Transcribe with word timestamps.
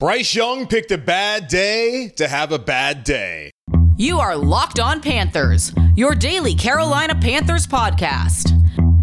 Bryce 0.00 0.34
Young 0.34 0.66
picked 0.66 0.90
a 0.90 0.98
bad 0.98 1.46
day 1.46 2.08
to 2.16 2.26
have 2.26 2.50
a 2.50 2.58
bad 2.58 3.04
day. 3.04 3.52
You 3.96 4.18
are 4.18 4.36
Locked 4.36 4.80
On 4.80 5.00
Panthers, 5.00 5.72
your 5.94 6.16
daily 6.16 6.56
Carolina 6.56 7.14
Panthers 7.14 7.64
podcast. 7.64 8.50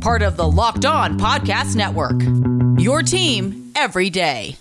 Part 0.02 0.22
of 0.22 0.36
the 0.36 0.46
Locked 0.46 0.84
On 0.84 1.18
Podcast 1.18 1.78
Network. 1.78 2.22
Your 2.78 3.04
team 3.04 3.72
every 3.74 4.10
day. 4.10 4.58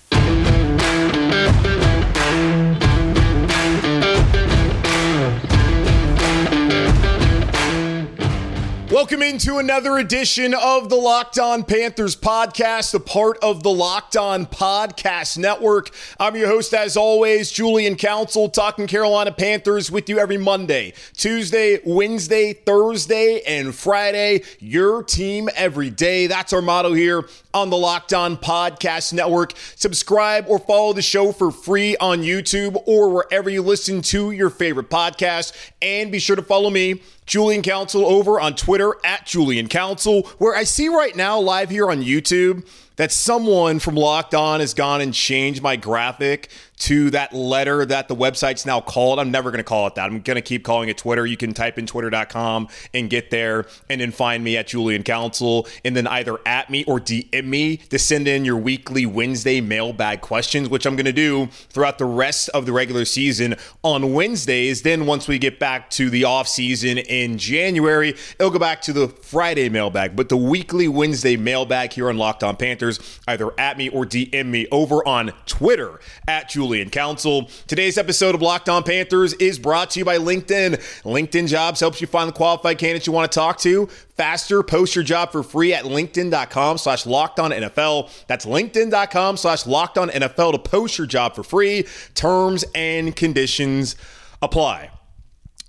Welcome 8.90 9.22
into 9.22 9.58
another 9.58 9.98
edition 9.98 10.52
of 10.52 10.88
the 10.88 10.96
Locked 10.96 11.38
On 11.38 11.62
Panthers 11.62 12.16
podcast, 12.16 12.92
a 12.92 12.98
part 12.98 13.38
of 13.40 13.62
the 13.62 13.70
Locked 13.70 14.16
On 14.16 14.46
Podcast 14.46 15.38
Network. 15.38 15.90
I'm 16.18 16.34
your 16.34 16.48
host, 16.48 16.74
as 16.74 16.96
always, 16.96 17.52
Julian 17.52 17.94
Council, 17.94 18.48
talking 18.48 18.88
Carolina 18.88 19.30
Panthers 19.30 19.92
with 19.92 20.08
you 20.08 20.18
every 20.18 20.38
Monday, 20.38 20.92
Tuesday, 21.16 21.78
Wednesday, 21.86 22.52
Thursday, 22.52 23.42
and 23.46 23.72
Friday. 23.72 24.42
Your 24.58 25.04
team 25.04 25.48
every 25.54 25.90
day. 25.90 26.26
That's 26.26 26.52
our 26.52 26.60
motto 26.60 26.92
here 26.92 27.28
on 27.54 27.70
the 27.70 27.76
Locked 27.76 28.12
On 28.12 28.36
Podcast 28.36 29.12
Network. 29.12 29.52
Subscribe 29.76 30.46
or 30.48 30.58
follow 30.58 30.94
the 30.94 31.02
show 31.02 31.30
for 31.30 31.52
free 31.52 31.96
on 31.98 32.22
YouTube 32.22 32.82
or 32.86 33.08
wherever 33.10 33.48
you 33.48 33.62
listen 33.62 34.02
to 34.02 34.32
your 34.32 34.50
favorite 34.50 34.90
podcast. 34.90 35.52
And 35.80 36.10
be 36.10 36.18
sure 36.18 36.34
to 36.34 36.42
follow 36.42 36.70
me 36.70 37.02
Julian 37.30 37.62
Council 37.62 38.04
over 38.04 38.40
on 38.40 38.56
Twitter 38.56 38.96
at 39.04 39.24
Julian 39.24 39.68
Council, 39.68 40.22
where 40.38 40.56
I 40.56 40.64
see 40.64 40.88
right 40.88 41.14
now 41.14 41.38
live 41.38 41.70
here 41.70 41.88
on 41.88 42.02
YouTube 42.02 42.66
that 43.00 43.10
someone 43.10 43.78
from 43.78 43.94
Locked 43.94 44.34
On 44.34 44.60
has 44.60 44.74
gone 44.74 45.00
and 45.00 45.14
changed 45.14 45.62
my 45.62 45.74
graphic 45.74 46.50
to 46.80 47.10
that 47.10 47.32
letter 47.34 47.84
that 47.84 48.08
the 48.08 48.16
website's 48.16 48.64
now 48.64 48.80
called. 48.80 49.18
I'm 49.18 49.30
never 49.30 49.50
going 49.50 49.58
to 49.58 49.64
call 49.64 49.86
it 49.86 49.94
that. 49.96 50.06
I'm 50.06 50.20
going 50.20 50.36
to 50.36 50.42
keep 50.42 50.64
calling 50.64 50.88
it 50.88 50.96
Twitter. 50.96 51.26
You 51.26 51.36
can 51.36 51.52
type 51.52 51.78
in 51.78 51.86
twitter.com 51.86 52.68
and 52.94 53.10
get 53.10 53.30
there 53.30 53.66
and 53.90 54.00
then 54.00 54.10
find 54.10 54.42
me 54.42 54.56
at 54.56 54.68
Julian 54.68 55.02
Council 55.02 55.68
and 55.84 55.94
then 55.94 56.06
either 56.06 56.38
at 56.46 56.70
me 56.70 56.84
or 56.84 56.98
DM 56.98 57.44
me 57.44 57.76
to 57.76 57.98
send 57.98 58.26
in 58.26 58.46
your 58.46 58.56
weekly 58.56 59.04
Wednesday 59.04 59.60
mailbag 59.60 60.22
questions, 60.22 60.70
which 60.70 60.86
I'm 60.86 60.96
going 60.96 61.04
to 61.04 61.12
do 61.12 61.46
throughout 61.68 61.98
the 61.98 62.06
rest 62.06 62.48
of 62.50 62.64
the 62.64 62.72
regular 62.72 63.04
season 63.04 63.56
on 63.82 64.14
Wednesdays. 64.14 64.80
Then 64.80 65.04
once 65.04 65.28
we 65.28 65.38
get 65.38 65.58
back 65.58 65.90
to 65.90 66.08
the 66.08 66.24
off 66.24 66.48
season 66.48 66.96
in 66.96 67.36
January, 67.36 68.16
it'll 68.38 68.50
go 68.50 68.58
back 68.58 68.80
to 68.82 68.94
the 68.94 69.08
Friday 69.08 69.68
mailbag. 69.68 70.16
But 70.16 70.30
the 70.30 70.36
weekly 70.38 70.88
Wednesday 70.88 71.36
mailbag 71.36 71.92
here 71.92 72.08
on 72.08 72.16
Locked 72.16 72.42
On 72.42 72.56
Panthers, 72.56 72.89
either 73.28 73.50
at 73.60 73.76
me 73.76 73.88
or 73.90 74.04
DM 74.04 74.46
me 74.46 74.66
over 74.72 75.06
on 75.06 75.32
Twitter 75.46 76.00
at 76.26 76.48
Julian 76.48 76.80
Julian 76.80 76.90
Council. 76.90 77.50
Today's 77.66 77.98
episode 77.98 78.34
of 78.34 78.42
Locked 78.42 78.68
On 78.68 78.82
Panthers 78.82 79.34
is 79.34 79.58
brought 79.58 79.90
to 79.90 79.98
you 79.98 80.04
by 80.04 80.18
LinkedIn. 80.18 80.76
LinkedIn 81.02 81.48
Jobs 81.48 81.80
helps 81.80 82.00
you 82.00 82.06
find 82.06 82.28
the 82.28 82.32
qualified 82.32 82.78
candidates 82.78 83.06
you 83.06 83.12
want 83.12 83.30
to 83.30 83.34
talk 83.34 83.58
to 83.58 83.86
faster. 83.86 84.62
Post 84.62 84.94
your 84.94 85.02
job 85.02 85.32
for 85.32 85.42
free 85.42 85.74
at 85.74 85.84
linkedin.com 85.84 86.78
slash 86.78 87.06
locked 87.06 87.40
on 87.40 87.50
NFL. 87.50 88.10
That's 88.28 88.46
linkedin.com 88.46 89.36
slash 89.36 89.66
locked 89.66 89.98
on 89.98 90.10
NFL 90.10 90.52
to 90.52 90.58
post 90.58 90.96
your 90.96 91.06
job 91.06 91.34
for 91.34 91.42
free. 91.42 91.86
Terms 92.14 92.64
and 92.74 93.16
conditions 93.16 93.96
apply. 94.40 94.90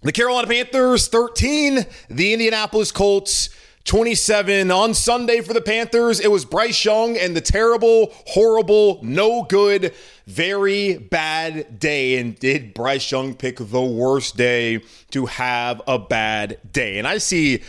The 0.04 0.12
Carolina 0.12 0.48
Panthers 0.48 1.08
13, 1.08 1.86
the 2.10 2.34
Indianapolis 2.34 2.92
Colts 2.92 3.50
27 3.86 4.70
on 4.70 4.94
Sunday 4.94 5.42
for 5.42 5.54
the 5.54 5.62
Panthers. 5.62 6.20
It 6.20 6.30
was 6.30 6.46
Bryce 6.46 6.86
Young 6.86 7.18
and 7.18 7.36
the 7.36 7.42
terrible, 7.42 8.14
horrible, 8.28 9.00
no 9.02 9.44
good, 9.44 9.94
very 10.32 10.98
bad 10.98 11.80
day. 11.80 12.18
And 12.18 12.38
did 12.40 12.74
Bryce 12.74 13.12
Young 13.12 13.36
pick 13.36 13.58
the 13.58 13.82
worst 13.82 14.38
day 14.38 14.82
to 15.12 15.26
have 15.26 15.82
a 15.88 16.00
bad 16.00 16.58
day? 16.72 16.98
And 16.98 17.08
I 17.08 17.18
see 17.18 17.62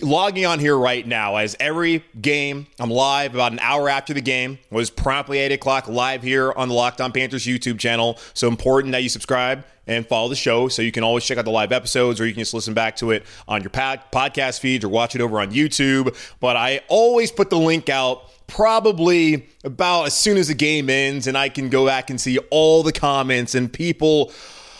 logging 0.00 0.46
on 0.46 0.58
here 0.58 0.76
right 0.76 1.06
now 1.06 1.36
as 1.36 1.56
every 1.58 2.04
game 2.20 2.66
I'm 2.78 2.90
live 2.90 3.34
about 3.34 3.52
an 3.52 3.58
hour 3.60 3.88
after 3.88 4.14
the 4.14 4.20
game 4.20 4.58
was 4.70 4.90
promptly 4.90 5.38
8 5.38 5.52
o'clock 5.52 5.88
live 5.88 6.22
here 6.22 6.52
on 6.52 6.68
the 6.68 6.74
Locked 6.74 7.00
On 7.00 7.12
Panthers 7.12 7.46
YouTube 7.46 7.78
channel. 7.78 8.18
So 8.34 8.46
important 8.46 8.92
that 8.92 9.02
you 9.02 9.08
subscribe 9.08 9.64
and 9.86 10.06
follow 10.06 10.28
the 10.28 10.36
show 10.36 10.68
so 10.68 10.82
you 10.82 10.92
can 10.92 11.02
always 11.02 11.24
check 11.24 11.38
out 11.38 11.44
the 11.44 11.50
live 11.50 11.72
episodes 11.72 12.20
or 12.20 12.26
you 12.26 12.32
can 12.32 12.40
just 12.40 12.54
listen 12.54 12.74
back 12.74 12.94
to 12.96 13.10
it 13.10 13.24
on 13.48 13.62
your 13.62 13.70
podcast 13.70 14.60
feeds 14.60 14.84
or 14.84 14.88
watch 14.88 15.14
it 15.14 15.20
over 15.20 15.40
on 15.40 15.50
YouTube. 15.50 16.16
But 16.38 16.56
I 16.56 16.82
always 16.88 17.32
put 17.32 17.50
the 17.50 17.58
link 17.58 17.88
out 17.88 18.30
probably 18.52 19.48
about 19.64 20.04
as 20.04 20.14
soon 20.14 20.36
as 20.36 20.48
the 20.48 20.54
game 20.54 20.90
ends 20.90 21.26
and 21.26 21.38
I 21.38 21.48
can 21.48 21.70
go 21.70 21.86
back 21.86 22.10
and 22.10 22.20
see 22.20 22.36
all 22.50 22.82
the 22.82 22.92
comments 22.92 23.54
and 23.54 23.72
people 23.72 24.30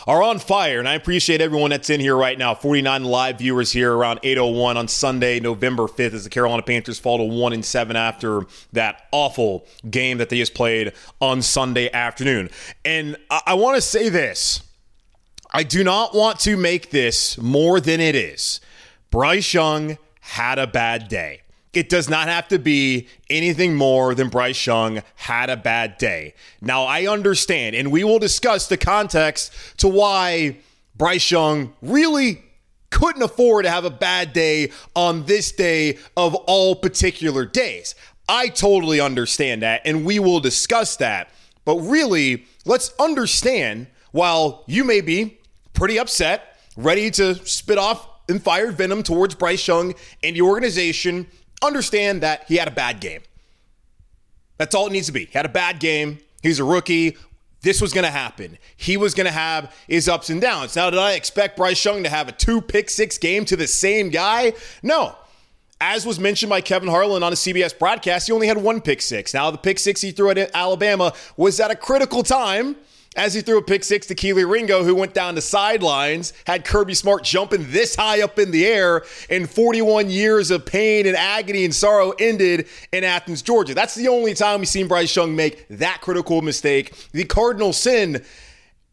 are 0.05 0.21
on 0.21 0.37
fire. 0.37 0.77
And 0.77 0.87
I 0.87 0.93
appreciate 0.93 1.41
everyone 1.41 1.71
that's 1.71 1.89
in 1.89 1.99
here 1.99 2.15
right 2.15 2.37
now. 2.37 2.53
49 2.53 3.03
live 3.03 3.39
viewers 3.39 3.71
here 3.71 3.91
around 3.91 4.19
801 4.21 4.77
on 4.77 4.87
Sunday, 4.87 5.39
November 5.39 5.83
5th, 5.83 6.13
as 6.13 6.23
the 6.23 6.29
Carolina 6.29 6.61
Panthers 6.61 6.99
fall 6.99 7.17
to 7.17 7.23
1 7.23 7.53
and 7.53 7.65
7 7.65 7.95
after 7.95 8.41
that 8.73 9.07
awful 9.11 9.65
game 9.89 10.19
that 10.19 10.29
they 10.29 10.37
just 10.37 10.53
played 10.53 10.93
on 11.19 11.41
Sunday 11.41 11.91
afternoon. 11.91 12.51
And 12.85 13.17
I, 13.31 13.41
I 13.47 13.53
want 13.55 13.75
to 13.75 13.81
say 13.81 14.09
this. 14.09 14.61
I 15.51 15.63
do 15.63 15.83
not 15.83 16.13
want 16.13 16.39
to 16.41 16.57
make 16.57 16.91
this 16.91 17.39
more 17.39 17.79
than 17.79 17.99
it 17.99 18.13
is. 18.13 18.59
Bryce 19.09 19.51
Young 19.51 19.97
had 20.19 20.59
a 20.59 20.67
bad 20.67 21.07
day. 21.07 21.42
It 21.73 21.89
does 21.89 22.09
not 22.09 22.27
have 22.27 22.47
to 22.49 22.59
be 22.59 23.07
anything 23.29 23.75
more 23.75 24.13
than 24.13 24.29
Bryce 24.29 24.65
Young 24.65 25.01
had 25.15 25.49
a 25.49 25.57
bad 25.57 25.97
day. 25.97 26.35
Now, 26.61 26.83
I 26.83 27.07
understand, 27.07 27.75
and 27.75 27.91
we 27.91 28.03
will 28.03 28.19
discuss 28.19 28.67
the 28.67 28.77
context 28.77 29.51
to 29.77 29.87
why 29.87 30.57
Bryce 30.95 31.31
Young 31.31 31.73
really 31.81 32.43
couldn't 32.91 33.23
afford 33.23 33.65
to 33.65 33.71
have 33.71 33.85
a 33.85 33.89
bad 33.89 34.33
day 34.33 34.71
on 34.95 35.25
this 35.25 35.51
day 35.51 35.97
of 36.15 36.35
all 36.35 36.75
particular 36.75 37.43
days. 37.43 37.95
I 38.29 38.49
totally 38.49 38.99
understand 38.99 39.63
that, 39.63 39.81
and 39.83 40.05
we 40.05 40.19
will 40.19 40.39
discuss 40.39 40.95
that. 40.97 41.31
But 41.65 41.77
really, 41.77 42.45
let's 42.65 42.93
understand 42.99 43.87
while 44.11 44.63
you 44.67 44.83
may 44.83 45.01
be 45.01 45.39
pretty 45.73 45.97
upset, 45.97 46.59
ready 46.77 47.09
to 47.11 47.35
spit 47.47 47.79
off 47.79 48.07
and 48.29 48.41
fire 48.41 48.71
venom 48.71 49.01
towards 49.01 49.35
Bryce 49.35 49.67
Young 49.67 49.95
and 50.23 50.35
the 50.35 50.41
organization, 50.41 51.27
understand 51.61 52.21
that 52.21 52.45
he 52.47 52.55
had 52.55 52.67
a 52.67 52.71
bad 52.71 52.99
game. 52.99 53.21
That's 54.57 54.75
all 54.75 54.87
it 54.87 54.93
needs 54.93 55.07
to 55.07 55.13
be. 55.13 55.25
He 55.25 55.33
had 55.33 55.45
a 55.45 55.49
bad 55.49 55.79
game. 55.79 56.19
He's 56.41 56.59
a 56.59 56.63
rookie. 56.63 57.17
This 57.61 57.81
was 57.81 57.93
going 57.93 58.03
to 58.03 58.11
happen. 58.11 58.57
He 58.75 58.97
was 58.97 59.13
going 59.13 59.25
to 59.25 59.31
have 59.31 59.73
his 59.87 60.09
ups 60.09 60.29
and 60.29 60.41
downs. 60.41 60.75
Now, 60.75 60.89
did 60.89 60.99
I 60.99 61.13
expect 61.13 61.55
Bryce 61.55 61.83
Young 61.83 62.03
to 62.03 62.09
have 62.09 62.27
a 62.27 62.33
two 62.33 62.61
pick 62.61 62.89
six 62.89 63.17
game 63.17 63.45
to 63.45 63.55
the 63.55 63.67
same 63.67 64.09
guy? 64.09 64.53
No. 64.83 65.15
As 65.79 66.05
was 66.05 66.19
mentioned 66.19 66.49
by 66.49 66.61
Kevin 66.61 66.89
Harlan 66.89 67.23
on 67.23 67.33
a 67.33 67.35
CBS 67.35 67.77
broadcast, 67.77 68.27
he 68.27 68.33
only 68.33 68.47
had 68.47 68.57
one 68.57 68.79
pick 68.79 69.01
six. 69.01 69.33
Now, 69.33 69.49
the 69.49 69.57
pick 69.57 69.79
six 69.79 70.01
he 70.01 70.11
threw 70.11 70.29
at 70.29 70.51
Alabama 70.53 71.13
was 71.35 71.59
at 71.59 71.71
a 71.71 71.75
critical 71.75 72.23
time 72.23 72.75
as 73.15 73.33
he 73.33 73.41
threw 73.41 73.57
a 73.57 73.61
pick 73.61 73.83
six 73.83 74.07
to 74.07 74.15
Kelee 74.15 74.49
Ringo, 74.49 74.83
who 74.83 74.95
went 74.95 75.13
down 75.13 75.35
the 75.35 75.41
sidelines, 75.41 76.33
had 76.45 76.65
Kirby 76.65 76.93
Smart 76.93 77.23
jumping 77.23 77.71
this 77.71 77.95
high 77.95 78.21
up 78.21 78.39
in 78.39 78.51
the 78.51 78.65
air, 78.65 79.03
and 79.29 79.49
41 79.49 80.09
years 80.09 80.51
of 80.51 80.65
pain 80.65 81.05
and 81.05 81.15
agony 81.15 81.65
and 81.65 81.73
sorrow 81.73 82.11
ended 82.19 82.67
in 82.91 83.03
Athens, 83.03 83.41
Georgia. 83.41 83.73
That's 83.73 83.95
the 83.95 84.07
only 84.07 84.33
time 84.33 84.59
we've 84.59 84.67
seen 84.67 84.87
Bryce 84.87 85.15
Young 85.15 85.35
make 85.35 85.67
that 85.69 85.99
critical 86.01 86.41
mistake, 86.41 86.93
the 87.11 87.25
cardinal 87.25 87.73
sin 87.73 88.23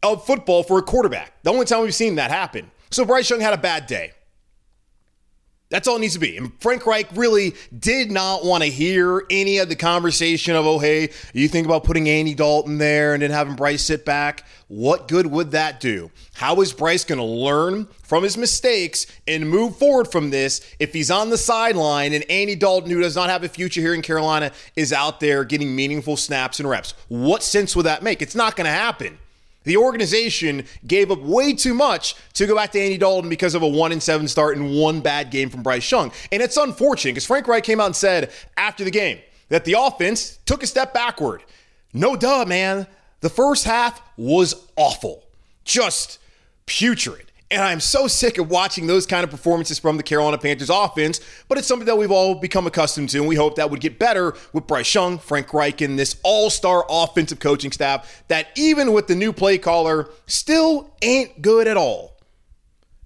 of 0.03 0.25
football 0.25 0.63
for 0.63 0.79
a 0.79 0.83
quarterback. 0.83 1.33
The 1.43 1.51
only 1.51 1.65
time 1.65 1.81
we've 1.81 1.95
seen 1.95 2.15
that 2.15 2.31
happen. 2.31 2.71
So 2.89 3.05
Bryce 3.05 3.29
Young 3.29 3.39
had 3.39 3.53
a 3.53 3.57
bad 3.57 3.87
day. 3.87 4.11
That's 5.71 5.87
all 5.87 5.95
it 5.95 5.99
needs 5.99 6.15
to 6.15 6.19
be. 6.19 6.35
And 6.35 6.51
Frank 6.59 6.85
Reich 6.85 7.07
really 7.15 7.55
did 7.79 8.11
not 8.11 8.43
want 8.43 8.61
to 8.61 8.69
hear 8.69 9.25
any 9.29 9.57
of 9.57 9.69
the 9.69 9.75
conversation 9.77 10.53
of, 10.53 10.65
oh, 10.65 10.79
hey, 10.79 11.11
you 11.33 11.47
think 11.47 11.65
about 11.65 11.85
putting 11.85 12.09
Andy 12.09 12.35
Dalton 12.35 12.77
there 12.77 13.13
and 13.13 13.23
then 13.23 13.31
having 13.31 13.55
Bryce 13.55 13.81
sit 13.81 14.03
back. 14.03 14.45
What 14.67 15.07
good 15.07 15.27
would 15.27 15.51
that 15.51 15.79
do? 15.79 16.11
How 16.33 16.59
is 16.59 16.73
Bryce 16.73 17.05
going 17.05 17.19
to 17.19 17.25
learn 17.25 17.87
from 18.03 18.23
his 18.23 18.37
mistakes 18.37 19.07
and 19.25 19.49
move 19.49 19.77
forward 19.77 20.11
from 20.11 20.29
this 20.29 20.59
if 20.77 20.91
he's 20.91 21.09
on 21.09 21.29
the 21.29 21.37
sideline 21.37 22.11
and 22.13 22.29
Andy 22.29 22.55
Dalton, 22.55 22.91
who 22.91 22.99
does 22.99 23.15
not 23.15 23.29
have 23.29 23.45
a 23.45 23.49
future 23.49 23.79
here 23.79 23.93
in 23.93 24.01
Carolina, 24.01 24.51
is 24.75 24.91
out 24.91 25.21
there 25.21 25.45
getting 25.45 25.73
meaningful 25.73 26.17
snaps 26.17 26.59
and 26.59 26.69
reps? 26.69 26.95
What 27.07 27.43
sense 27.43 27.77
would 27.77 27.85
that 27.85 28.03
make? 28.03 28.21
It's 28.21 28.35
not 28.35 28.57
going 28.57 28.65
to 28.65 28.71
happen. 28.71 29.17
The 29.63 29.77
organization 29.77 30.65
gave 30.87 31.11
up 31.11 31.19
way 31.19 31.53
too 31.53 31.73
much 31.73 32.15
to 32.33 32.47
go 32.47 32.55
back 32.55 32.71
to 32.71 32.79
Andy 32.79 32.97
Dalton 32.97 33.29
because 33.29 33.53
of 33.53 33.61
a 33.61 33.67
one 33.67 33.91
and 33.91 34.01
seven 34.01 34.27
start 34.27 34.57
and 34.57 34.75
one 34.75 35.01
bad 35.01 35.29
game 35.29 35.49
from 35.49 35.61
Bryce 35.61 35.89
Young. 35.89 36.11
And 36.31 36.41
it's 36.41 36.57
unfortunate 36.57 37.11
because 37.11 37.25
Frank 37.25 37.47
Reich 37.47 37.63
came 37.63 37.79
out 37.79 37.85
and 37.87 37.95
said 37.95 38.31
after 38.57 38.83
the 38.83 38.91
game 38.91 39.19
that 39.49 39.65
the 39.65 39.75
offense 39.77 40.39
took 40.45 40.63
a 40.63 40.67
step 40.67 40.93
backward. 40.93 41.43
No 41.93 42.15
duh, 42.15 42.45
man. 42.45 42.87
The 43.19 43.29
first 43.29 43.65
half 43.65 44.01
was 44.17 44.67
awful. 44.75 45.23
Just 45.63 46.17
putrid. 46.65 47.30
And 47.51 47.61
I'm 47.61 47.81
so 47.81 48.07
sick 48.07 48.37
of 48.37 48.49
watching 48.49 48.87
those 48.87 49.05
kind 49.05 49.25
of 49.25 49.29
performances 49.29 49.77
from 49.77 49.97
the 49.97 50.03
Carolina 50.03 50.37
Panthers 50.37 50.69
offense, 50.69 51.19
but 51.49 51.57
it's 51.57 51.67
something 51.67 51.85
that 51.85 51.97
we've 51.97 52.09
all 52.09 52.35
become 52.35 52.65
accustomed 52.65 53.09
to, 53.09 53.17
and 53.17 53.27
we 53.27 53.35
hope 53.35 53.57
that 53.57 53.69
would 53.69 53.81
get 53.81 53.99
better 53.99 54.33
with 54.53 54.67
Bryce 54.67 54.95
Young, 54.95 55.19
Frank 55.19 55.53
Reich, 55.53 55.81
and 55.81 55.99
this 55.99 56.15
all 56.23 56.49
star 56.49 56.85
offensive 56.89 57.39
coaching 57.39 57.73
staff 57.73 58.23
that, 58.29 58.47
even 58.55 58.93
with 58.93 59.07
the 59.07 59.15
new 59.15 59.33
play 59.33 59.57
caller, 59.57 60.09
still 60.27 60.95
ain't 61.01 61.41
good 61.41 61.67
at 61.67 61.75
all. 61.75 62.17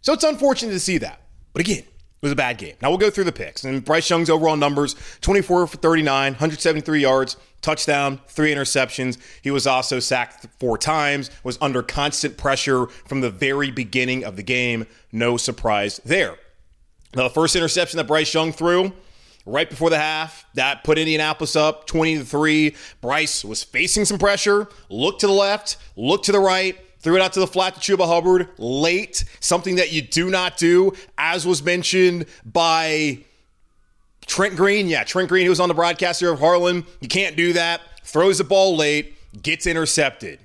So 0.02 0.14
it's 0.14 0.24
unfortunate 0.24 0.74
to 0.74 0.80
see 0.80 1.00
that. 1.00 1.20
But 1.52 1.62
again, 1.62 1.84
was 2.26 2.34
a 2.34 2.36
bad 2.36 2.58
game. 2.58 2.76
Now 2.82 2.90
we'll 2.90 2.98
go 2.98 3.10
through 3.10 3.24
the 3.26 3.32
picks. 3.32 3.64
And 3.64 3.86
Bryce 3.86 4.10
Young's 4.10 4.30
overall 4.30 4.58
numbers 4.58 4.96
24 5.22 5.68
for 5.68 5.78
39, 5.78 6.34
173 6.34 7.00
yards, 7.00 7.38
touchdown, 7.62 8.20
three 8.28 8.54
interceptions. 8.54 9.18
He 9.42 9.52
was 9.52 9.68
also 9.68 10.00
sacked 10.00 10.48
four 10.60 10.78
times, 10.78 11.30
was 11.44 11.58
under 11.62 11.82
constant 11.84 12.38
pressure 12.38 12.88
from 12.88 13.22
the 13.22 13.30
very 13.30 13.72
beginning 13.72 14.24
of 14.24 14.36
the 14.36 14.44
game. 14.44 14.88
No 15.12 15.38
surprise 15.38 16.02
there. 16.04 16.38
Now, 17.16 17.24
the 17.24 17.30
first 17.30 17.56
interception 17.56 17.98
that 17.98 18.08
Bryce 18.08 18.34
Young 18.34 18.52
threw, 18.52 18.92
right 19.46 19.70
before 19.70 19.90
the 19.90 19.98
half. 19.98 20.46
That 20.56 20.84
put 20.84 20.98
Indianapolis 20.98 21.56
up 21.56 21.86
20 21.88 22.18
to 22.20 22.26
3. 22.26 22.76
Bryce 23.02 23.46
was 23.46 23.64
facing 23.64 24.06
some 24.06 24.18
pressure, 24.18 24.68
looked 24.90 25.22
to 25.22 25.28
the 25.28 25.34
left, 25.34 25.78
looked 25.96 26.26
to 26.26 26.32
the 26.32 26.40
right, 26.40 26.78
threw 27.06 27.16
it 27.16 27.22
out 27.22 27.34
to 27.34 27.40
the 27.40 27.46
flat 27.46 27.76
to 27.76 27.80
Chuba 27.80 28.08
Hubbard 28.08 28.50
late, 28.58 29.26
something 29.40 29.76
that 29.76 29.92
you 29.92 30.02
do 30.02 30.32
not 30.32 30.58
do, 30.58 30.92
as 31.20 31.46
was 31.46 31.62
mentioned 31.62 32.26
by 32.44 33.20
Trent 34.26 34.56
Green. 34.56 34.88
Yeah, 34.88 35.04
Trent 35.04 35.30
Green, 35.30 35.44
who 35.44 35.52
was 35.52 35.60
on 35.60 35.70
the 35.70 35.76
broadcaster 35.76 36.32
of 36.32 36.40
Harlan. 36.40 36.84
You 37.02 37.08
can't 37.08 37.38
do 37.38 37.54
that. 37.54 37.82
Throws 38.04 38.40
the 38.40 38.44
ball 38.44 38.76
late, 38.76 39.16
gets 39.40 39.68
intercepted. 39.68 40.40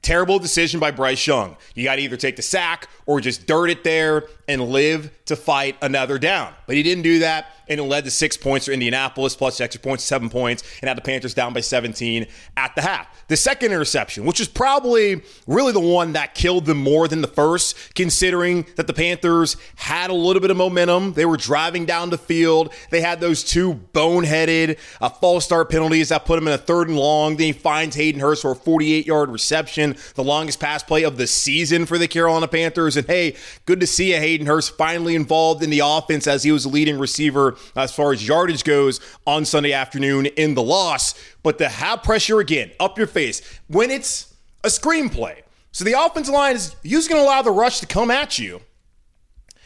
Terrible 0.00 0.38
decision 0.38 0.80
by 0.80 0.90
Bryce 0.90 1.26
Young. 1.26 1.54
You 1.74 1.84
got 1.84 1.96
to 1.96 2.02
either 2.02 2.16
take 2.16 2.36
the 2.36 2.42
sack 2.42 2.88
or 3.04 3.20
just 3.20 3.46
dirt 3.46 3.68
it 3.68 3.84
there 3.84 4.24
and 4.48 4.62
live 4.62 5.10
to 5.26 5.36
fight 5.36 5.76
another 5.82 6.18
down. 6.18 6.54
But 6.66 6.76
he 6.76 6.82
didn't 6.82 7.02
do 7.02 7.18
that, 7.20 7.52
and 7.68 7.78
it 7.78 7.82
led 7.82 8.04
to 8.04 8.10
six 8.10 8.36
points 8.36 8.66
for 8.66 8.72
Indianapolis, 8.72 9.36
plus 9.36 9.60
extra 9.60 9.80
points, 9.80 10.02
seven 10.02 10.30
points, 10.30 10.62
and 10.80 10.88
had 10.88 10.96
the 10.96 11.02
Panthers 11.02 11.34
down 11.34 11.52
by 11.52 11.60
17 11.60 12.26
at 12.56 12.74
the 12.74 12.80
half. 12.80 13.06
The 13.28 13.36
second 13.36 13.72
interception, 13.72 14.24
which 14.24 14.40
is 14.40 14.48
probably 14.48 15.22
really 15.46 15.72
the 15.72 15.80
one 15.80 16.14
that 16.14 16.34
killed 16.34 16.64
them 16.64 16.78
more 16.78 17.08
than 17.08 17.20
the 17.20 17.28
first, 17.28 17.94
considering 17.94 18.64
that 18.76 18.86
the 18.86 18.94
Panthers 18.94 19.58
had 19.76 20.08
a 20.08 20.14
little 20.14 20.40
bit 20.40 20.50
of 20.50 20.56
momentum. 20.56 21.12
They 21.12 21.26
were 21.26 21.36
driving 21.36 21.84
down 21.84 22.08
the 22.08 22.16
field. 22.16 22.72
They 22.90 23.02
had 23.02 23.20
those 23.20 23.44
two 23.44 23.74
boneheaded 23.74 24.78
uh, 25.02 25.10
false 25.10 25.44
start 25.44 25.70
penalties 25.70 26.08
that 26.08 26.24
put 26.24 26.36
them 26.36 26.48
in 26.48 26.54
a 26.54 26.58
third 26.58 26.88
and 26.88 26.96
long. 26.96 27.36
Then 27.36 27.48
he 27.48 27.52
finds 27.52 27.96
Hayden 27.96 28.20
Hurst 28.20 28.42
for 28.42 28.52
a 28.52 28.56
48 28.56 29.06
yard 29.06 29.28
reception, 29.28 29.96
the 30.14 30.24
longest 30.24 30.58
pass 30.58 30.82
play 30.82 31.02
of 31.02 31.18
the 31.18 31.26
season 31.26 31.84
for 31.84 31.98
the 31.98 32.08
Carolina 32.08 32.48
Panthers. 32.48 32.96
And 32.96 33.06
hey, 33.06 33.36
good 33.66 33.80
to 33.80 33.86
see 33.86 34.14
you, 34.14 34.18
Hayden 34.18 34.37
Hurst 34.46 34.76
finally 34.76 35.14
involved 35.14 35.62
in 35.62 35.70
the 35.70 35.80
offense 35.84 36.26
as 36.26 36.42
he 36.42 36.52
was 36.52 36.64
the 36.64 36.68
leading 36.68 36.98
receiver 36.98 37.56
as 37.76 37.92
far 37.92 38.12
as 38.12 38.26
yardage 38.26 38.64
goes 38.64 39.00
on 39.26 39.44
Sunday 39.44 39.72
afternoon 39.72 40.26
in 40.26 40.54
the 40.54 40.62
loss. 40.62 41.14
But 41.42 41.58
the 41.58 41.68
have 41.68 42.02
pressure 42.02 42.40
again 42.40 42.70
up 42.78 42.98
your 42.98 43.06
face 43.06 43.42
when 43.68 43.90
it's 43.90 44.34
a 44.64 44.68
screenplay. 44.68 45.42
So 45.72 45.84
the 45.84 45.92
offensive 45.92 46.34
line 46.34 46.56
is 46.56 46.74
usually 46.82 47.14
going 47.14 47.24
to 47.24 47.28
allow 47.28 47.42
the 47.42 47.50
rush 47.50 47.80
to 47.80 47.86
come 47.86 48.10
at 48.10 48.38
you. 48.38 48.60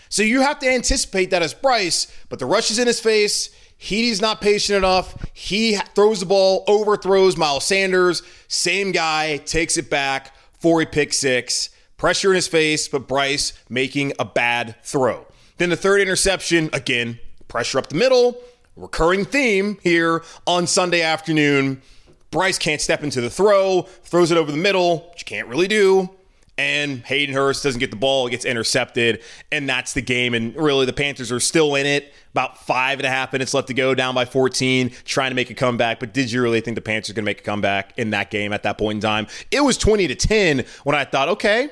So 0.09 0.23
you 0.23 0.43
have 0.43 0.59
to 0.59 0.69
anticipate 0.69 1.31
that 1.31 1.43
as 1.43 1.55
Bryce, 1.55 2.15
but 2.29 2.39
the 2.39 2.47
rush 2.47 2.71
is 2.71 2.79
in 2.79 2.87
his 2.87 3.01
face. 3.01 3.49
He's 3.79 4.21
not 4.21 4.41
patient 4.41 4.77
enough. 4.77 5.17
He 5.33 5.77
throws 5.95 6.21
the 6.21 6.27
ball, 6.27 6.65
overthrows 6.69 7.37
Miles 7.37 7.65
Sanders. 7.65 8.23
Same 8.47 8.93
guy 8.93 9.39
takes 9.39 9.77
it 9.77 9.91
back 9.91 10.37
for 10.61 10.83
a 10.83 10.87
pick 10.87 11.13
six. 11.13 11.71
Pressure 12.03 12.31
in 12.31 12.35
his 12.35 12.49
face, 12.49 12.89
but 12.89 13.07
Bryce 13.07 13.53
making 13.69 14.13
a 14.19 14.25
bad 14.25 14.75
throw. 14.83 15.25
Then 15.59 15.71
the 15.71 15.77
third 15.77 16.01
interception, 16.01 16.69
again, 16.73 17.21
pressure 17.47 17.79
up 17.79 17.91
the 17.91 17.95
middle. 17.95 18.43
Recurring 18.75 19.25
theme 19.25 19.79
here 19.85 20.25
on 20.45 20.67
Sunday 20.67 21.03
afternoon. 21.03 21.81
Bryce 22.33 22.59
can't 22.59 22.81
step 22.81 23.05
into 23.05 23.21
the 23.21 23.31
throw, 23.31 23.83
throws 24.03 24.33
it 24.33 24.37
over 24.37 24.51
the 24.51 24.59
middle, 24.59 25.11
which 25.13 25.21
you 25.21 25.27
can't 25.27 25.47
really 25.47 25.69
do. 25.69 26.11
And 26.59 27.03
Hayden 27.05 27.37
Hurst 27.37 27.63
doesn't 27.63 27.79
get 27.79 27.93
the 27.93 27.97
ball, 27.97 28.29
gets 28.29 28.45
intercepted, 28.45 29.23
and 29.53 29.69
that's 29.69 29.93
the 29.93 30.03
game. 30.03 30.35
And 30.35 30.57
really, 30.57 30.87
the 30.87 30.93
Panthers 30.93 31.31
are 31.31 31.39
still 31.39 31.77
in 31.77 31.87
it. 31.87 32.13
About 32.33 32.59
five 32.67 32.99
and 32.99 33.07
a 33.07 33.11
half 33.11 33.33
minutes 33.33 33.55
left 33.55 33.69
to 33.69 33.75
go, 33.75 33.95
down 33.95 34.17
by 34.17 34.25
14, 34.25 34.91
trying 35.05 35.31
to 35.31 35.37
make 35.37 35.51
a 35.51 35.55
comeback. 35.55 36.01
But 36.01 36.13
did 36.13 36.33
you 36.33 36.43
really 36.43 36.63
think 36.63 36.75
the 36.75 36.81
Panthers 36.81 37.15
going 37.15 37.25
to 37.25 37.31
make 37.31 37.43
a 37.43 37.45
comeback 37.45 37.97
in 37.97 38.11
that 38.11 38.33
game 38.33 38.53
at 38.53 38.65
that 38.65 38.77
point 38.77 38.97
in 38.97 39.01
time? 39.03 39.29
It 39.53 39.61
was 39.61 39.79
20 39.79 40.09
to 40.09 40.17
10 40.17 40.65
when 40.83 40.97
I 40.97 41.05
thought, 41.05 41.29
okay, 41.29 41.71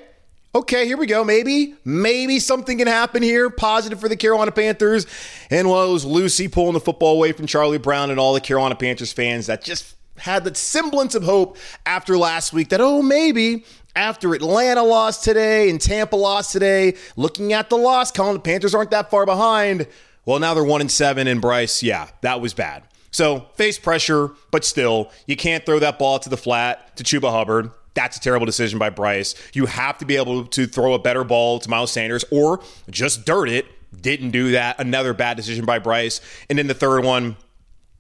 okay, 0.54 0.86
here 0.86 0.96
we 0.96 1.06
go. 1.06 1.24
Maybe, 1.24 1.74
maybe 1.84 2.38
something 2.38 2.78
can 2.78 2.86
happen 2.86 3.22
here. 3.22 3.50
Positive 3.50 4.00
for 4.00 4.08
the 4.08 4.16
Carolina 4.16 4.52
Panthers. 4.52 5.06
And 5.50 5.68
while 5.68 5.88
it 5.88 5.92
was 5.92 6.04
Lucy 6.04 6.48
pulling 6.48 6.74
the 6.74 6.80
football 6.80 7.14
away 7.16 7.32
from 7.32 7.46
Charlie 7.46 7.78
Brown 7.78 8.10
and 8.10 8.18
all 8.18 8.34
the 8.34 8.40
Carolina 8.40 8.74
Panthers 8.74 9.12
fans 9.12 9.46
that 9.46 9.62
just 9.62 9.94
had 10.18 10.44
the 10.44 10.54
semblance 10.54 11.14
of 11.14 11.22
hope 11.22 11.56
after 11.86 12.18
last 12.18 12.52
week 12.52 12.68
that, 12.70 12.80
oh, 12.80 13.02
maybe 13.02 13.64
after 13.96 14.34
Atlanta 14.34 14.82
lost 14.82 15.24
today 15.24 15.70
and 15.70 15.80
Tampa 15.80 16.16
lost 16.16 16.52
today, 16.52 16.94
looking 17.16 17.52
at 17.52 17.70
the 17.70 17.76
loss 17.76 18.10
column, 18.10 18.34
the 18.34 18.40
Panthers 18.40 18.74
aren't 18.74 18.90
that 18.90 19.10
far 19.10 19.26
behind. 19.26 19.86
Well, 20.26 20.38
now 20.38 20.54
they're 20.54 20.62
one 20.62 20.80
and 20.80 20.90
seven, 20.90 21.26
and 21.26 21.40
Bryce, 21.40 21.82
yeah, 21.82 22.08
that 22.20 22.40
was 22.40 22.54
bad. 22.54 22.84
So 23.10 23.46
face 23.54 23.78
pressure, 23.78 24.30
but 24.50 24.64
still, 24.64 25.10
you 25.26 25.36
can't 25.36 25.64
throw 25.66 25.78
that 25.80 25.98
ball 25.98 26.18
to 26.20 26.28
the 26.28 26.36
flat 26.36 26.96
to 26.96 27.04
Chuba 27.04 27.30
Hubbard. 27.30 27.70
That's 27.94 28.16
a 28.16 28.20
terrible 28.20 28.46
decision 28.46 28.78
by 28.78 28.90
Bryce. 28.90 29.34
You 29.52 29.66
have 29.66 29.98
to 29.98 30.04
be 30.04 30.16
able 30.16 30.46
to 30.46 30.66
throw 30.66 30.94
a 30.94 30.98
better 30.98 31.24
ball 31.24 31.58
to 31.58 31.68
Miles 31.68 31.90
Sanders 31.90 32.24
or 32.30 32.60
just 32.88 33.24
dirt 33.24 33.48
it. 33.48 33.66
Didn't 34.00 34.30
do 34.30 34.52
that. 34.52 34.78
Another 34.78 35.12
bad 35.12 35.36
decision 35.36 35.64
by 35.64 35.78
Bryce. 35.78 36.20
And 36.48 36.58
then 36.58 36.68
the 36.68 36.74
third 36.74 37.04
one, 37.04 37.36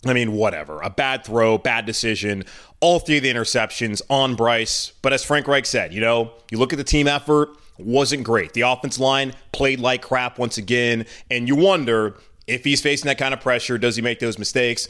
I 0.06 0.12
mean, 0.12 0.32
whatever. 0.32 0.80
A 0.80 0.90
bad 0.90 1.24
throw, 1.24 1.58
bad 1.58 1.86
decision. 1.86 2.44
All 2.80 3.00
three 3.00 3.16
of 3.16 3.24
the 3.24 3.32
interceptions 3.32 4.00
on 4.08 4.36
Bryce. 4.36 4.92
But 5.02 5.12
as 5.12 5.24
Frank 5.24 5.48
Reich 5.48 5.66
said, 5.66 5.92
you 5.92 6.00
know, 6.00 6.32
you 6.50 6.58
look 6.58 6.72
at 6.72 6.76
the 6.76 6.84
team 6.84 7.08
effort, 7.08 7.50
wasn't 7.76 8.22
great. 8.22 8.52
The 8.52 8.62
offense 8.62 9.00
line 9.00 9.32
played 9.52 9.80
like 9.80 10.02
crap 10.02 10.38
once 10.38 10.58
again. 10.58 11.06
And 11.30 11.48
you 11.48 11.56
wonder 11.56 12.16
if 12.46 12.62
he's 12.62 12.80
facing 12.80 13.08
that 13.08 13.18
kind 13.18 13.34
of 13.34 13.40
pressure, 13.40 13.78
does 13.78 13.96
he 13.96 14.02
make 14.02 14.20
those 14.20 14.38
mistakes? 14.38 14.88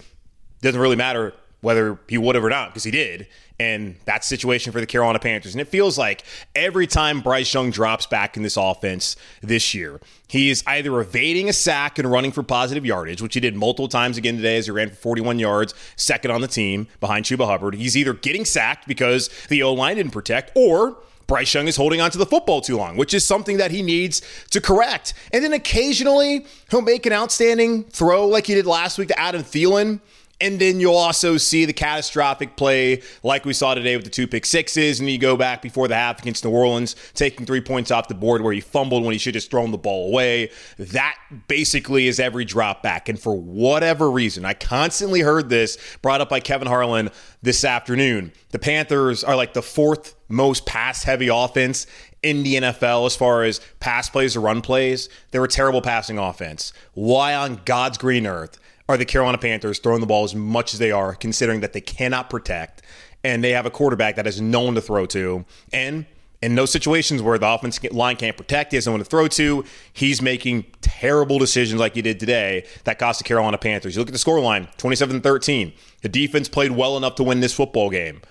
Doesn't 0.60 0.80
really 0.80 0.96
matter 0.96 1.32
whether 1.60 1.98
he 2.08 2.18
would 2.18 2.34
have 2.34 2.44
or 2.44 2.50
not, 2.50 2.70
because 2.70 2.84
he 2.84 2.90
did. 2.90 3.26
And 3.58 3.96
that's 4.06 4.26
the 4.26 4.36
situation 4.36 4.72
for 4.72 4.80
the 4.80 4.86
Carolina 4.86 5.18
Panthers. 5.18 5.52
And 5.52 5.60
it 5.60 5.68
feels 5.68 5.98
like 5.98 6.24
every 6.54 6.86
time 6.86 7.20
Bryce 7.20 7.52
Young 7.52 7.70
drops 7.70 8.06
back 8.06 8.38
in 8.38 8.42
this 8.42 8.56
offense 8.56 9.16
this 9.42 9.74
year, 9.74 10.00
he 10.28 10.48
is 10.48 10.64
either 10.66 10.98
evading 10.98 11.50
a 11.50 11.52
sack 11.52 11.98
and 11.98 12.10
running 12.10 12.32
for 12.32 12.42
positive 12.42 12.86
yardage, 12.86 13.20
which 13.20 13.34
he 13.34 13.40
did 13.40 13.54
multiple 13.54 13.88
times 13.88 14.16
again 14.16 14.36
today 14.36 14.56
as 14.56 14.64
he 14.64 14.72
ran 14.72 14.88
for 14.88 14.96
41 14.96 15.38
yards, 15.38 15.74
second 15.96 16.30
on 16.30 16.40
the 16.40 16.48
team 16.48 16.88
behind 17.00 17.26
Chuba 17.26 17.44
Hubbard. 17.44 17.74
He's 17.74 17.98
either 17.98 18.14
getting 18.14 18.46
sacked 18.46 18.88
because 18.88 19.28
the 19.48 19.62
O 19.62 19.74
line 19.74 19.96
didn't 19.96 20.12
protect, 20.12 20.52
or 20.54 20.96
Bryce 21.26 21.52
Young 21.54 21.68
is 21.68 21.76
holding 21.76 22.00
onto 22.00 22.18
the 22.18 22.26
football 22.26 22.60
too 22.60 22.76
long, 22.76 22.96
which 22.96 23.14
is 23.14 23.24
something 23.24 23.58
that 23.58 23.70
he 23.70 23.82
needs 23.82 24.22
to 24.50 24.60
correct. 24.60 25.14
And 25.32 25.44
then 25.44 25.52
occasionally 25.52 26.46
he'll 26.70 26.80
make 26.80 27.06
an 27.06 27.12
outstanding 27.12 27.84
throw 27.84 28.26
like 28.26 28.46
he 28.46 28.54
did 28.54 28.66
last 28.66 28.98
week 28.98 29.08
to 29.08 29.18
Adam 29.18 29.42
Thielen 29.42 30.00
and 30.40 30.58
then 30.58 30.80
you'll 30.80 30.94
also 30.94 31.36
see 31.36 31.64
the 31.64 31.72
catastrophic 31.72 32.56
play 32.56 33.02
like 33.22 33.44
we 33.44 33.52
saw 33.52 33.74
today 33.74 33.96
with 33.96 34.04
the 34.04 34.10
two 34.10 34.26
pick 34.26 34.46
sixes. 34.46 35.00
And 35.00 35.08
you 35.08 35.18
go 35.18 35.36
back 35.36 35.60
before 35.60 35.88
the 35.88 35.94
half 35.94 36.20
against 36.20 36.44
New 36.44 36.50
Orleans, 36.50 36.96
taking 37.14 37.44
three 37.44 37.60
points 37.60 37.90
off 37.90 38.08
the 38.08 38.14
board 38.14 38.40
where 38.40 38.52
he 38.52 38.60
fumbled 38.60 39.04
when 39.04 39.12
he 39.12 39.18
should 39.18 39.34
have 39.34 39.42
just 39.42 39.50
thrown 39.50 39.70
the 39.70 39.78
ball 39.78 40.08
away. 40.08 40.50
That 40.78 41.16
basically 41.48 42.06
is 42.06 42.18
every 42.18 42.44
drop 42.44 42.82
back. 42.82 43.08
And 43.08 43.20
for 43.20 43.36
whatever 43.36 44.10
reason, 44.10 44.44
I 44.44 44.54
constantly 44.54 45.20
heard 45.20 45.48
this 45.50 45.76
brought 46.00 46.20
up 46.20 46.30
by 46.30 46.40
Kevin 46.40 46.68
Harlan 46.68 47.10
this 47.42 47.64
afternoon. 47.64 48.32
The 48.50 48.58
Panthers 48.58 49.22
are 49.24 49.36
like 49.36 49.52
the 49.52 49.62
fourth 49.62 50.14
most 50.28 50.64
pass 50.64 51.02
heavy 51.02 51.28
offense 51.28 51.86
in 52.22 52.42
the 52.42 52.56
NFL 52.56 53.06
as 53.06 53.16
far 53.16 53.44
as 53.44 53.60
pass 53.80 54.10
plays 54.10 54.36
or 54.36 54.40
run 54.40 54.60
plays. 54.60 55.08
They're 55.30 55.44
a 55.44 55.48
terrible 55.48 55.82
passing 55.82 56.18
offense. 56.18 56.72
Why 56.92 57.34
on 57.34 57.60
God's 57.64 57.98
green 57.98 58.26
earth 58.26 58.58
are 58.90 58.96
the 58.96 59.04
Carolina 59.04 59.38
Panthers 59.38 59.78
throwing 59.78 60.00
the 60.00 60.06
ball 60.06 60.24
as 60.24 60.34
much 60.34 60.74
as 60.74 60.80
they 60.80 60.90
are, 60.90 61.14
considering 61.14 61.60
that 61.60 61.72
they 61.72 61.80
cannot 61.80 62.28
protect 62.28 62.82
and 63.22 63.44
they 63.44 63.52
have 63.52 63.66
a 63.66 63.70
quarterback 63.70 64.16
that 64.16 64.26
is 64.26 64.40
known 64.40 64.74
to 64.74 64.80
throw 64.80 65.06
to. 65.06 65.44
And 65.72 66.06
in 66.42 66.56
those 66.56 66.72
situations 66.72 67.22
where 67.22 67.38
the 67.38 67.46
offense 67.46 67.80
line 67.92 68.16
can't 68.16 68.36
protect, 68.36 68.72
he 68.72 68.76
has 68.76 68.86
no 68.86 68.92
one 68.92 68.98
to 68.98 69.04
throw 69.04 69.28
to, 69.28 69.64
he's 69.92 70.20
making 70.20 70.64
terrible 70.80 71.38
decisions 71.38 71.78
like 71.78 71.94
he 71.94 72.02
did 72.02 72.18
today 72.18 72.66
that 72.82 72.98
cost 72.98 73.20
the 73.20 73.24
Carolina 73.24 73.58
Panthers. 73.58 73.94
You 73.94 74.00
look 74.00 74.08
at 74.08 74.12
the 74.12 74.18
scoreline 74.18 74.74
27 74.76 75.20
13. 75.20 75.72
The 76.02 76.08
defense 76.08 76.48
played 76.48 76.72
well 76.72 76.96
enough 76.96 77.14
to 77.16 77.22
win 77.22 77.38
this 77.38 77.54
football 77.54 77.90
game. 77.90 78.22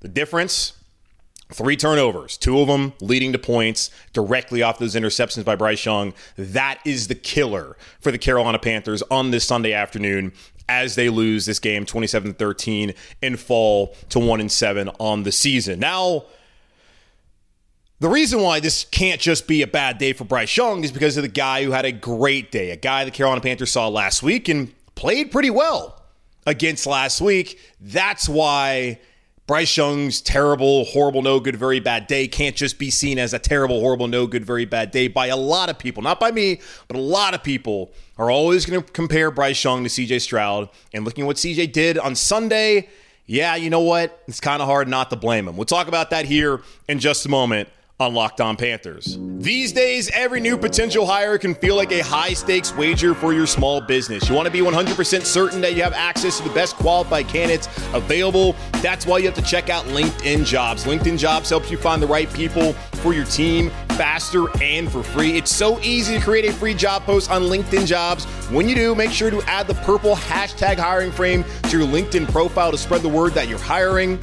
The 0.00 0.08
difference 0.08 0.74
Three 1.52 1.76
turnovers, 1.76 2.36
two 2.36 2.60
of 2.60 2.68
them 2.68 2.92
leading 3.00 3.32
to 3.32 3.38
points 3.38 3.90
directly 4.12 4.62
off 4.62 4.78
those 4.78 4.94
interceptions 4.94 5.44
by 5.44 5.56
Bryce 5.56 5.84
Young. 5.84 6.14
That 6.36 6.78
is 6.84 7.08
the 7.08 7.14
killer 7.14 7.76
for 8.00 8.12
the 8.12 8.18
Carolina 8.18 8.58
Panthers 8.58 9.02
on 9.10 9.30
this 9.32 9.44
Sunday 9.44 9.72
afternoon 9.72 10.32
as 10.68 10.94
they 10.94 11.08
lose 11.08 11.46
this 11.46 11.58
game 11.58 11.84
27 11.84 12.34
13 12.34 12.94
and 13.22 13.40
fall 13.40 13.96
to 14.10 14.20
1 14.20 14.40
and 14.40 14.52
7 14.52 14.88
on 15.00 15.24
the 15.24 15.32
season. 15.32 15.80
Now, 15.80 16.24
The 17.98 18.08
reason 18.08 18.40
why 18.40 18.60
this 18.60 18.84
can't 18.84 19.20
just 19.20 19.46
be 19.46 19.60
a 19.60 19.66
bad 19.66 19.98
day 19.98 20.14
for 20.14 20.24
Bryce 20.24 20.56
Young 20.56 20.84
is 20.84 20.92
because 20.92 21.18
of 21.18 21.22
the 21.22 21.28
guy 21.28 21.64
who 21.64 21.72
had 21.72 21.84
a 21.84 21.92
great 21.92 22.50
day, 22.50 22.70
a 22.70 22.76
guy 22.76 23.04
the 23.04 23.10
Carolina 23.10 23.42
Panthers 23.42 23.72
saw 23.72 23.88
last 23.88 24.22
week 24.22 24.48
and 24.48 24.72
played 24.94 25.30
pretty 25.30 25.50
well 25.50 26.00
against 26.46 26.86
last 26.86 27.20
week. 27.20 27.60
That's 27.78 28.26
why 28.26 29.00
Bryce 29.50 29.76
Young's 29.76 30.20
terrible, 30.20 30.84
horrible, 30.84 31.22
no 31.22 31.40
good, 31.40 31.56
very 31.56 31.80
bad 31.80 32.06
day 32.06 32.28
can't 32.28 32.54
just 32.54 32.78
be 32.78 32.88
seen 32.88 33.18
as 33.18 33.34
a 33.34 33.38
terrible, 33.40 33.80
horrible, 33.80 34.06
no 34.06 34.28
good, 34.28 34.44
very 34.44 34.64
bad 34.64 34.92
day 34.92 35.08
by 35.08 35.26
a 35.26 35.36
lot 35.36 35.68
of 35.68 35.76
people. 35.76 36.04
Not 36.04 36.20
by 36.20 36.30
me, 36.30 36.60
but 36.86 36.96
a 36.96 37.00
lot 37.00 37.34
of 37.34 37.42
people 37.42 37.90
are 38.16 38.30
always 38.30 38.64
going 38.64 38.80
to 38.80 38.92
compare 38.92 39.32
Bryce 39.32 39.64
Young 39.64 39.82
to 39.82 39.90
CJ 39.90 40.20
Stroud. 40.20 40.68
And 40.94 41.04
looking 41.04 41.24
at 41.24 41.26
what 41.26 41.34
CJ 41.34 41.72
did 41.72 41.98
on 41.98 42.14
Sunday, 42.14 42.90
yeah, 43.26 43.56
you 43.56 43.70
know 43.70 43.80
what? 43.80 44.22
It's 44.28 44.38
kind 44.38 44.62
of 44.62 44.68
hard 44.68 44.86
not 44.86 45.10
to 45.10 45.16
blame 45.16 45.48
him. 45.48 45.56
We'll 45.56 45.64
talk 45.64 45.88
about 45.88 46.10
that 46.10 46.26
here 46.26 46.62
in 46.88 47.00
just 47.00 47.26
a 47.26 47.28
moment 47.28 47.68
on 48.00 48.14
Locked 48.14 48.40
On 48.40 48.56
Panthers. 48.56 49.18
These 49.20 49.72
days, 49.72 50.10
every 50.14 50.40
new 50.40 50.56
potential 50.56 51.06
hire 51.06 51.38
can 51.38 51.54
feel 51.54 51.76
like 51.76 51.92
a 51.92 52.00
high 52.00 52.32
stakes 52.32 52.74
wager 52.74 53.14
for 53.14 53.32
your 53.32 53.46
small 53.46 53.80
business. 53.80 54.28
You 54.28 54.34
want 54.34 54.46
to 54.46 54.52
be 54.52 54.60
100% 54.60 55.24
certain 55.24 55.60
that 55.60 55.74
you 55.74 55.82
have 55.82 55.92
access 55.92 56.38
to 56.38 56.44
the 56.48 56.54
best 56.54 56.76
qualified 56.76 57.28
candidates 57.28 57.68
available. 57.92 58.56
That's 58.82 59.06
why 59.06 59.18
you 59.18 59.26
have 59.26 59.34
to 59.34 59.42
check 59.42 59.68
out 59.68 59.84
LinkedIn 59.86 60.44
Jobs. 60.44 60.84
LinkedIn 60.84 61.18
Jobs 61.18 61.50
helps 61.50 61.70
you 61.70 61.76
find 61.76 62.02
the 62.02 62.06
right 62.06 62.32
people 62.32 62.72
for 62.72 63.12
your 63.12 63.24
team 63.26 63.70
faster 63.90 64.46
and 64.62 64.90
for 64.90 65.02
free. 65.02 65.36
It's 65.36 65.54
so 65.54 65.78
easy 65.80 66.18
to 66.18 66.24
create 66.24 66.46
a 66.46 66.52
free 66.52 66.74
job 66.74 67.04
post 67.04 67.30
on 67.30 67.42
LinkedIn 67.42 67.86
Jobs. 67.86 68.24
When 68.50 68.68
you 68.68 68.74
do, 68.74 68.94
make 68.94 69.10
sure 69.10 69.30
to 69.30 69.42
add 69.42 69.66
the 69.66 69.74
purple 69.74 70.16
hashtag 70.16 70.78
hiring 70.78 71.12
frame 71.12 71.44
to 71.64 71.78
your 71.78 71.86
LinkedIn 71.86 72.30
profile 72.30 72.70
to 72.70 72.78
spread 72.78 73.02
the 73.02 73.08
word 73.08 73.32
that 73.34 73.48
you're 73.48 73.58
hiring. 73.58 74.18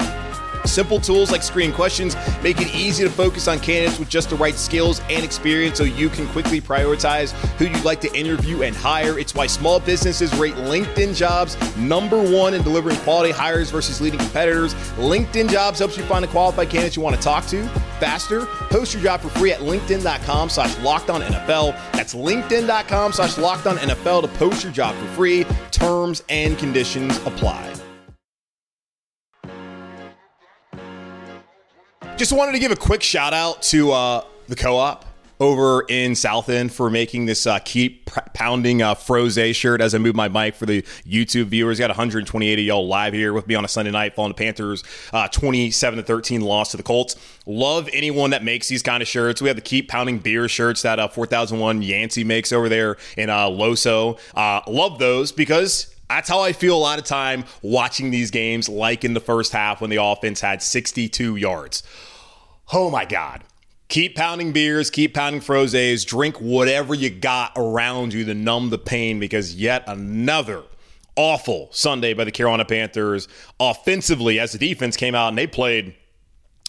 Simple 0.68 1.00
tools 1.00 1.30
like 1.30 1.42
screening 1.42 1.74
questions 1.74 2.14
make 2.42 2.60
it 2.60 2.74
easy 2.74 3.04
to 3.04 3.10
focus 3.10 3.48
on 3.48 3.58
candidates 3.58 3.98
with 3.98 4.08
just 4.08 4.30
the 4.30 4.36
right 4.36 4.54
skills 4.54 5.00
and 5.10 5.24
experience 5.24 5.78
so 5.78 5.84
you 5.84 6.08
can 6.08 6.26
quickly 6.28 6.60
prioritize 6.60 7.32
who 7.56 7.66
you'd 7.66 7.84
like 7.84 8.00
to 8.02 8.14
interview 8.14 8.62
and 8.62 8.76
hire. 8.76 9.18
It's 9.18 9.34
why 9.34 9.46
small 9.46 9.80
businesses 9.80 10.34
rate 10.36 10.54
LinkedIn 10.54 11.16
jobs 11.16 11.56
number 11.76 12.20
one 12.22 12.54
in 12.54 12.62
delivering 12.62 12.96
quality 12.98 13.32
hires 13.32 13.70
versus 13.70 14.00
leading 14.00 14.20
competitors. 14.20 14.74
LinkedIn 14.96 15.50
jobs 15.50 15.78
helps 15.78 15.96
you 15.96 16.04
find 16.04 16.22
the 16.22 16.28
qualified 16.28 16.70
candidates 16.70 16.96
you 16.96 17.02
want 17.02 17.16
to 17.16 17.22
talk 17.22 17.46
to 17.46 17.68
faster. 17.98 18.46
Post 18.70 18.94
your 18.94 19.02
job 19.02 19.20
for 19.20 19.28
free 19.30 19.52
at 19.52 19.60
LinkedIn.com 19.60 20.48
slash 20.48 20.78
locked 20.78 21.10
on 21.10 21.20
NFL. 21.22 21.72
That's 21.92 22.14
LinkedIn.com 22.14 23.12
slash 23.12 23.38
locked 23.38 23.66
on 23.66 23.76
NFL 23.76 24.22
to 24.22 24.28
post 24.28 24.62
your 24.62 24.72
job 24.72 24.94
for 24.94 25.06
free. 25.08 25.44
Terms 25.70 26.22
and 26.28 26.56
conditions 26.58 27.16
apply. 27.18 27.87
Just 32.18 32.32
wanted 32.32 32.50
to 32.50 32.58
give 32.58 32.72
a 32.72 32.76
quick 32.76 33.00
shout 33.00 33.32
out 33.32 33.62
to 33.62 33.92
uh, 33.92 34.24
the 34.48 34.56
co 34.56 34.76
op 34.76 35.04
over 35.38 35.84
in 35.88 36.16
South 36.16 36.48
End 36.48 36.72
for 36.72 36.90
making 36.90 37.26
this 37.26 37.46
uh, 37.46 37.60
keep 37.60 38.06
pounding 38.34 38.82
uh, 38.82 38.96
Froze 38.96 39.54
shirt 39.54 39.80
as 39.80 39.94
I 39.94 39.98
move 39.98 40.16
my 40.16 40.26
mic 40.26 40.56
for 40.56 40.66
the 40.66 40.82
YouTube 41.06 41.44
viewers. 41.44 41.78
Got 41.78 41.90
128 41.90 42.58
of 42.58 42.64
y'all 42.64 42.88
live 42.88 43.12
here 43.12 43.32
with 43.32 43.46
me 43.46 43.54
on 43.54 43.64
a 43.64 43.68
Sunday 43.68 43.92
night 43.92 44.16
following 44.16 44.32
the 44.32 44.36
Panthers 44.36 44.82
uh, 45.12 45.28
27 45.28 45.98
to 45.98 46.02
13 46.02 46.40
loss 46.40 46.72
to 46.72 46.76
the 46.76 46.82
Colts. 46.82 47.14
Love 47.46 47.88
anyone 47.92 48.30
that 48.30 48.42
makes 48.42 48.66
these 48.66 48.82
kind 48.82 49.00
of 49.00 49.06
shirts. 49.06 49.40
We 49.40 49.46
have 49.46 49.56
the 49.56 49.62
keep 49.62 49.88
pounding 49.88 50.18
beer 50.18 50.48
shirts 50.48 50.82
that 50.82 50.98
uh, 50.98 51.06
4001 51.06 51.82
Yancey 51.82 52.24
makes 52.24 52.50
over 52.50 52.68
there 52.68 52.96
in 53.16 53.30
uh, 53.30 53.46
Loso. 53.46 54.18
Uh, 54.34 54.60
love 54.66 54.98
those 54.98 55.30
because 55.30 55.94
that's 56.08 56.28
how 56.28 56.40
I 56.40 56.52
feel 56.52 56.76
a 56.76 56.78
lot 56.78 56.98
of 56.98 57.04
time 57.04 57.44
watching 57.62 58.10
these 58.10 58.30
games, 58.30 58.68
like 58.68 59.04
in 59.04 59.14
the 59.14 59.20
first 59.20 59.52
half 59.52 59.80
when 59.80 59.90
the 59.90 60.02
offense 60.02 60.40
had 60.40 60.62
62 60.62 61.36
yards. 61.36 61.82
Oh 62.72 62.90
my 62.90 63.04
God. 63.04 63.44
Keep 63.88 64.16
pounding 64.16 64.52
beers, 64.52 64.90
keep 64.90 65.14
pounding 65.14 65.40
frozes, 65.40 66.06
drink 66.06 66.36
whatever 66.38 66.94
you 66.94 67.08
got 67.08 67.52
around 67.56 68.12
you 68.12 68.24
to 68.26 68.34
numb 68.34 68.68
the 68.68 68.78
pain 68.78 69.18
because 69.18 69.54
yet 69.54 69.82
another 69.86 70.62
awful 71.16 71.68
Sunday 71.72 72.14
by 72.14 72.24
the 72.24 72.30
Carolina 72.30 72.64
Panthers 72.64 73.28
offensively 73.58 74.38
as 74.38 74.52
the 74.52 74.58
defense 74.58 74.96
came 74.96 75.14
out 75.14 75.28
and 75.28 75.38
they 75.38 75.46
played 75.46 75.94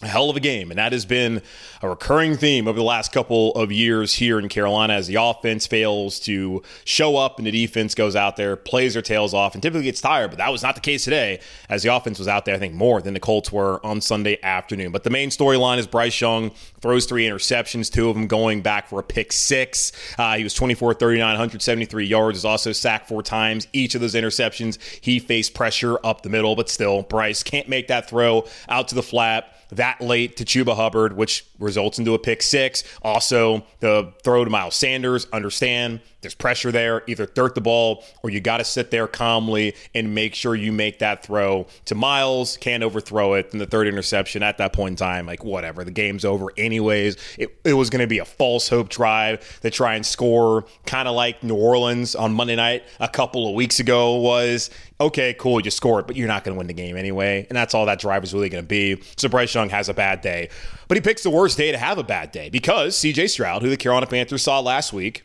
a 0.02 0.08
hell 0.08 0.30
of 0.30 0.36
a 0.36 0.40
game. 0.40 0.70
And 0.70 0.78
that 0.78 0.92
has 0.92 1.04
been 1.04 1.42
a 1.82 1.88
recurring 1.88 2.36
theme 2.36 2.66
over 2.66 2.78
the 2.78 2.84
last 2.84 3.12
couple 3.12 3.52
of 3.52 3.70
years 3.70 4.14
here 4.14 4.38
in 4.38 4.48
Carolina 4.48 4.94
as 4.94 5.06
the 5.06 5.16
offense 5.16 5.66
fails 5.66 6.18
to 6.20 6.62
show 6.84 7.16
up 7.16 7.38
and 7.38 7.46
the 7.46 7.50
defense 7.50 7.94
goes 7.94 8.16
out 8.16 8.36
there, 8.36 8.56
plays 8.56 8.94
their 8.94 9.02
tails 9.02 9.34
off, 9.34 9.54
and 9.54 9.62
typically 9.62 9.84
gets 9.84 10.00
tired. 10.00 10.30
But 10.30 10.38
that 10.38 10.50
was 10.50 10.62
not 10.62 10.74
the 10.74 10.80
case 10.80 11.04
today 11.04 11.40
as 11.68 11.82
the 11.82 11.94
offense 11.94 12.18
was 12.18 12.28
out 12.28 12.46
there, 12.46 12.54
I 12.54 12.58
think, 12.58 12.74
more 12.74 13.02
than 13.02 13.12
the 13.12 13.20
Colts 13.20 13.52
were 13.52 13.84
on 13.84 14.00
Sunday 14.00 14.38
afternoon. 14.42 14.90
But 14.90 15.04
the 15.04 15.10
main 15.10 15.28
storyline 15.28 15.76
is 15.76 15.86
Bryce 15.86 16.18
Young 16.18 16.50
throws 16.80 17.04
three 17.04 17.26
interceptions, 17.26 17.92
two 17.92 18.08
of 18.08 18.16
them 18.16 18.26
going 18.26 18.62
back 18.62 18.88
for 18.88 19.00
a 19.00 19.02
pick 19.02 19.32
six. 19.32 19.92
Uh, 20.18 20.36
he 20.36 20.42
was 20.42 20.54
24 20.54 20.94
39, 20.94 21.26
173 21.26 22.06
yards, 22.06 22.38
is 22.38 22.44
also 22.46 22.72
sacked 22.72 23.06
four 23.06 23.22
times. 23.22 23.68
Each 23.74 23.94
of 23.94 24.00
those 24.00 24.14
interceptions, 24.14 24.78
he 25.02 25.18
faced 25.18 25.52
pressure 25.52 25.98
up 26.04 26.22
the 26.22 26.30
middle, 26.30 26.56
but 26.56 26.70
still, 26.70 27.02
Bryce 27.02 27.42
can't 27.42 27.68
make 27.68 27.88
that 27.88 28.08
throw 28.08 28.46
out 28.68 28.88
to 28.88 28.94
the 28.94 29.02
flat 29.02 29.54
that 29.72 30.00
late 30.00 30.36
to 30.38 30.44
Chuba 30.44 30.76
Hubbard, 30.76 31.16
which 31.16 31.46
results 31.58 31.98
into 31.98 32.14
a 32.14 32.18
pick 32.18 32.42
six. 32.42 32.84
Also, 33.02 33.64
the 33.80 34.12
throw 34.22 34.44
to 34.44 34.50
Miles 34.50 34.76
Sanders, 34.76 35.26
understand 35.32 36.00
there's 36.20 36.34
pressure 36.34 36.70
there. 36.70 37.02
Either 37.06 37.26
third 37.26 37.54
the 37.54 37.60
ball 37.60 38.04
or 38.22 38.30
you 38.30 38.40
got 38.40 38.58
to 38.58 38.64
sit 38.64 38.90
there 38.90 39.06
calmly 39.06 39.74
and 39.94 40.14
make 40.14 40.34
sure 40.34 40.54
you 40.54 40.72
make 40.72 40.98
that 40.98 41.24
throw 41.24 41.66
to 41.86 41.94
Miles. 41.94 42.56
Can't 42.58 42.82
overthrow 42.82 43.34
it. 43.34 43.52
And 43.52 43.60
the 43.60 43.66
third 43.66 43.86
interception 43.86 44.42
at 44.42 44.58
that 44.58 44.72
point 44.72 44.92
in 44.92 44.96
time, 44.96 45.26
like 45.26 45.44
whatever, 45.44 45.84
the 45.84 45.90
game's 45.90 46.24
over 46.24 46.48
anyways. 46.56 47.16
It, 47.38 47.58
it 47.64 47.74
was 47.74 47.90
going 47.90 48.00
to 48.00 48.06
be 48.06 48.18
a 48.18 48.24
false 48.24 48.68
hope 48.68 48.88
drive 48.88 49.60
to 49.60 49.70
try 49.70 49.94
and 49.94 50.04
score, 50.04 50.64
kind 50.86 51.08
of 51.08 51.14
like 51.14 51.42
New 51.42 51.56
Orleans 51.56 52.14
on 52.14 52.32
Monday 52.32 52.56
night 52.56 52.84
a 52.98 53.08
couple 53.08 53.48
of 53.48 53.54
weeks 53.54 53.80
ago 53.80 54.16
was. 54.16 54.70
Okay, 55.00 55.34
cool, 55.38 55.60
you 55.62 55.70
scored, 55.70 56.06
but 56.06 56.14
you're 56.14 56.28
not 56.28 56.44
going 56.44 56.54
to 56.54 56.58
win 56.58 56.66
the 56.66 56.74
game 56.74 56.94
anyway. 56.94 57.46
And 57.48 57.56
that's 57.56 57.72
all 57.72 57.86
that 57.86 58.00
drive 58.00 58.22
is 58.22 58.34
really 58.34 58.50
going 58.50 58.62
to 58.62 58.68
be. 58.68 59.02
So 59.16 59.30
Bryce 59.30 59.54
Young 59.54 59.70
has 59.70 59.88
a 59.88 59.94
bad 59.94 60.20
day. 60.20 60.50
But 60.88 60.98
he 60.98 61.00
picks 61.00 61.22
the 61.22 61.30
worst 61.30 61.56
day 61.56 61.72
to 61.72 61.78
have 61.78 61.96
a 61.96 62.02
bad 62.02 62.32
day 62.32 62.50
because 62.50 62.96
CJ 62.96 63.30
Stroud, 63.30 63.62
who 63.62 63.70
the 63.70 63.78
Carolina 63.78 64.06
Panthers 64.06 64.42
saw 64.42 64.60
last 64.60 64.92
week, 64.92 65.24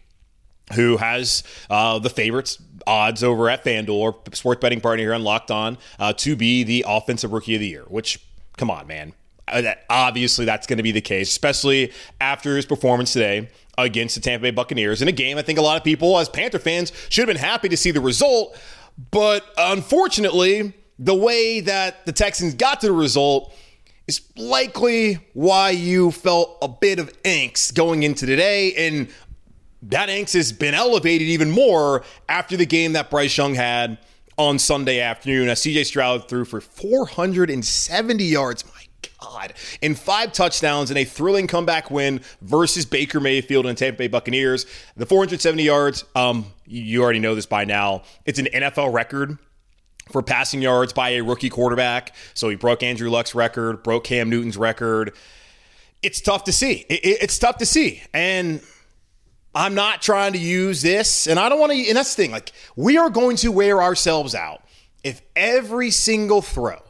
who 0.74 0.98
has 0.98 1.43
uh, 1.69 2.00
the 2.00 2.10
favorites 2.10 2.60
odds 2.88 3.24
over 3.24 3.50
at 3.50 3.63
FanDuel 3.63 3.89
or 3.89 4.15
sports 4.34 4.62
betting 4.62 4.81
partner 4.81 5.03
here 5.03 5.13
on 5.13 5.24
Locked 5.24 5.51
On 5.51 5.77
uh, 6.00 6.13
to 6.13 6.36
be 6.36 6.63
the 6.63 6.86
offensive 6.88 7.31
rookie 7.31 7.55
of 7.55 7.62
the 7.62 7.67
year, 7.67 7.84
which, 7.88 8.24
come 8.57 8.69
on, 8.69 8.88
man. 8.88 9.13
Uh, 9.48 9.74
obviously, 9.89 10.45
that's 10.45 10.65
going 10.65 10.77
to 10.77 10.84
be 10.84 10.91
the 10.91 11.01
case, 11.01 11.29
especially 11.29 11.93
after 12.19 12.55
his 12.55 12.65
performance 12.65 13.13
today 13.13 13.48
against 13.77 14.15
the 14.15 14.22
Tampa 14.22 14.43
Bay 14.43 14.51
Buccaneers 14.51 15.01
in 15.01 15.07
a 15.07 15.12
game 15.12 15.38
I 15.38 15.41
think 15.41 15.60
a 15.60 15.62
lot 15.62 15.77
of 15.77 15.84
people, 15.84 16.17
as 16.17 16.29
Panther 16.29 16.60
fans, 16.60 16.91
should 17.10 17.27
have 17.27 17.36
been 17.36 17.43
happy 17.43 17.69
to 17.69 17.77
see 17.77 17.91
the 17.91 18.01
result. 18.01 18.57
But 19.12 19.45
unfortunately, 19.57 20.74
the 20.98 21.15
way 21.15 21.60
that 21.60 22.05
the 22.05 22.12
Texans 22.12 22.53
got 22.53 22.81
to 22.81 22.88
the 22.88 22.93
result 22.93 23.53
is 24.07 24.22
likely 24.38 25.15
why 25.34 25.72
you 25.72 26.12
felt 26.12 26.57
a 26.62 26.67
bit 26.67 27.00
of 27.00 27.12
angst 27.24 27.74
going 27.74 28.03
into 28.03 28.25
today. 28.25 28.74
And 28.88 29.10
that 29.89 30.10
angst 30.10 30.34
has 30.34 30.51
been 30.51 30.74
elevated 30.74 31.27
even 31.27 31.51
more 31.51 32.04
after 32.27 32.58
the 32.58 32.65
game 32.65 32.94
that 32.94 33.10
Bryce 33.10 33.38
Young 33.38 33.56
had 33.56 33.98
on 34.38 34.60
Sunday 34.60 35.00
afternoon. 35.00 35.50
As 35.50 35.62
CJ 35.62 35.86
Stroud 35.86 36.27
threw 36.27 36.46
for 36.46 36.62
470 36.62 38.24
yards. 38.24 38.65
My 38.65 39.10
God. 39.22 39.54
And 39.82 39.98
five 39.98 40.34
touchdowns 40.34 40.92
in 40.92 40.98
a 40.98 41.06
thrilling 41.06 41.48
comeback 41.48 41.92
win 41.92 42.22
versus 42.42 42.86
Baker 42.86 43.20
Mayfield 43.20 43.65
and 43.65 43.77
Tampa 43.77 44.00
Bay 44.00 44.08
Buccaneers. 44.08 44.65
The 44.98 45.06
470 45.06 45.63
yards, 45.63 46.06
um, 46.15 46.46
you 46.65 47.04
already 47.04 47.20
know 47.20 47.36
this 47.36 47.46
by 47.46 47.65
now. 47.65 48.04
It's 48.25 48.39
an 48.39 48.48
NFL 48.48 48.94
record 48.94 49.38
for 50.12 50.22
passing 50.22 50.62
yards 50.62 50.94
by 50.94 51.10
a 51.12 51.22
rookie 51.22 51.50
quarterback. 51.50 52.15
So 52.34 52.50
he 52.50 52.56
broke 52.56 52.84
Andrew 52.84 53.10
Luck's 53.10 53.36
record, 53.36 53.84
broke 53.84 54.04
Cam 54.06 54.30
Newton's 54.30 54.58
record. 54.58 55.13
It's 56.01 56.22
tough 56.22 56.44
to 56.46 56.51
see. 56.51 56.86
it's 56.89 57.39
tough 57.39 57.58
to 57.58 57.65
see. 57.65 58.04
And 58.13 58.62
I'm 59.55 59.74
not 59.74 60.01
trying 60.01 60.33
to 60.33 60.39
use 60.39 60.81
this, 60.81 61.27
and 61.27 61.39
I 61.39 61.47
don't 61.47 61.59
want 61.59 61.71
to. 61.71 61.88
And 61.88 61.95
that's 61.95 62.13
the 62.13 62.24
thing. 62.24 62.31
Like 62.31 62.51
we 62.75 62.97
are 62.97 63.09
going 63.09 63.38
to 63.38 63.51
wear 63.51 63.81
ourselves 63.81 64.35
out 64.35 64.62
if 65.03 65.21
every 65.35 65.91
single 65.91 66.41
throw, 66.41 66.81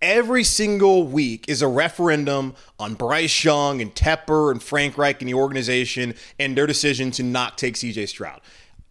every 0.00 0.44
single 0.44 1.04
week 1.04 1.46
is 1.48 1.62
a 1.62 1.68
referendum 1.68 2.54
on 2.78 2.94
Bryce 2.94 3.42
Young 3.42 3.82
and 3.82 3.92
Tepper 3.92 4.52
and 4.52 4.62
Frank 4.62 4.96
Reich 4.96 5.20
and 5.20 5.28
the 5.28 5.34
organization 5.34 6.14
and 6.38 6.56
their 6.56 6.68
decision 6.68 7.10
to 7.12 7.24
not 7.24 7.58
take 7.58 7.74
CJ 7.74 8.08
Stroud. 8.08 8.40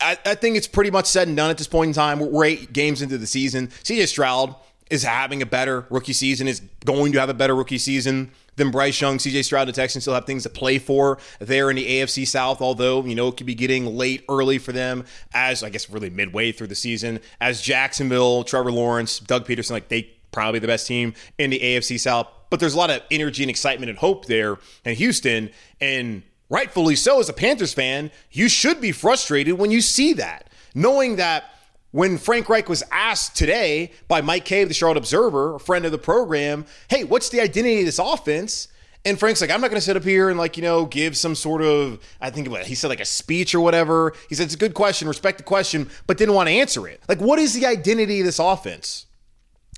I, 0.02 0.18
I 0.26 0.36
think 0.36 0.58
it's 0.58 0.68
pretty 0.68 0.92
much 0.92 1.06
said 1.06 1.28
and 1.28 1.38
done 1.38 1.50
at 1.50 1.58
this 1.58 1.68
point 1.68 1.90
in 1.90 1.94
time. 1.94 2.20
We're 2.20 2.46
eight 2.46 2.74
games 2.74 3.02
into 3.02 3.18
the 3.18 3.28
season. 3.28 3.68
CJ 3.68 4.08
Stroud 4.08 4.56
is 4.90 5.04
having 5.04 5.42
a 5.42 5.46
better 5.46 5.86
rookie 5.90 6.12
season, 6.12 6.50
is 6.50 6.62
going 6.84 7.14
to 7.14 7.20
have 7.20 7.30
a 7.30 7.34
better 7.34 7.56
rookie 7.56 7.78
season 7.78 8.32
than 8.56 8.72
Bryce 8.72 9.00
Young. 9.00 9.18
CJ 9.18 9.46
Stroud, 9.46 9.68
the 9.68 9.72
Texans 9.72 10.04
still 10.04 10.14
have 10.14 10.26
things 10.26 10.44
to 10.44 10.50
play 10.50 10.78
for 10.78 11.18
there 11.40 11.70
in 11.70 11.76
the 11.76 11.86
AFC 11.86 12.28
South, 12.28 12.62
although, 12.62 13.04
you 13.04 13.16
know, 13.16 13.30
it 13.30 13.38
could 13.38 13.48
be 13.48 13.56
getting 13.56 13.86
late 13.86 14.24
early 14.30 14.58
for 14.58 14.72
them 14.72 15.06
as, 15.34 15.64
I 15.64 15.70
guess, 15.70 15.90
really 15.90 16.10
midway 16.10 16.52
through 16.52 16.68
the 16.68 16.76
season. 16.76 17.20
As 17.40 17.62
Jacksonville, 17.62 18.44
Trevor 18.44 18.72
Lawrence, 18.72 19.20
Doug 19.20 19.46
Pederson, 19.48 19.72
like 19.72 19.88
they 19.90 20.12
probably 20.32 20.60
the 20.60 20.68
best 20.68 20.88
team 20.88 21.14
in 21.38 21.50
the 21.50 21.60
AFC 21.60 22.00
South 22.00 22.28
but 22.52 22.60
there's 22.60 22.76
a 22.76 22.78
lot 22.78 22.92
of 22.92 23.02
energy 23.10 23.42
and 23.42 23.50
excitement 23.50 23.90
and 23.90 23.98
hope 23.98 24.26
there 24.26 24.60
in 24.86 24.94
Houston. 24.96 25.50
And 25.80 26.22
rightfully 26.50 26.96
so, 26.96 27.20
as 27.20 27.30
a 27.30 27.34
Panthers 27.34 27.74
fan, 27.74 28.12
you 28.30 28.48
should 28.48 28.80
be 28.80 28.92
frustrated 28.92 29.58
when 29.58 29.72
you 29.72 29.82
see 29.82 30.14
that, 30.14 30.50
knowing 30.76 31.16
that 31.16 31.46
when 31.92 32.18
Frank 32.18 32.50
Reich 32.50 32.70
was 32.70 32.84
asked 32.92 33.36
today 33.36 33.92
by 34.08 34.22
Mike 34.22 34.46
Kaye, 34.46 34.64
the 34.64 34.74
Charlotte 34.74 34.98
Observer, 34.98 35.56
a 35.56 35.60
friend 35.60 35.86
of 35.86 35.92
the 35.92 35.98
program, 35.98 36.66
hey, 36.90 37.04
what's 37.04 37.30
the 37.30 37.42
identity 37.42 37.80
of 37.80 37.86
this 37.86 38.00
offense? 38.00 38.68
And 39.04 39.20
Frank's 39.20 39.42
like, 39.42 39.50
I'm 39.50 39.62
not 39.62 39.70
going 39.70 39.80
to 39.80 39.86
sit 39.86 39.98
up 39.98 40.04
here 40.04 40.30
and 40.30 40.38
like, 40.38 40.58
you 40.58 40.64
know, 40.64 40.86
give 40.86 41.18
some 41.18 41.34
sort 41.34 41.64
of, 41.64 42.00
I 42.22 42.30
think 42.30 42.48
he 42.66 42.76
said 42.76 42.90
like 42.90 43.00
a 43.00 43.06
speech 43.06 43.56
or 43.56 43.60
whatever. 43.60 44.14
He 44.30 44.36
said, 44.36 44.46
it's 44.46 44.54
a 44.54 44.60
good 44.60 44.76
question, 44.76 45.08
respect 45.08 45.40
the 45.40 45.44
question, 45.44 45.90
but 46.08 46.18
didn't 46.18 46.36
want 46.36 46.50
to 46.50 46.54
answer 46.54 46.88
it. 46.88 47.02
Like, 47.10 47.20
what 47.20 47.40
is 47.40 47.54
the 47.54 47.66
identity 47.66 48.20
of 48.20 48.26
this 48.26 48.40
offense? 48.40 49.08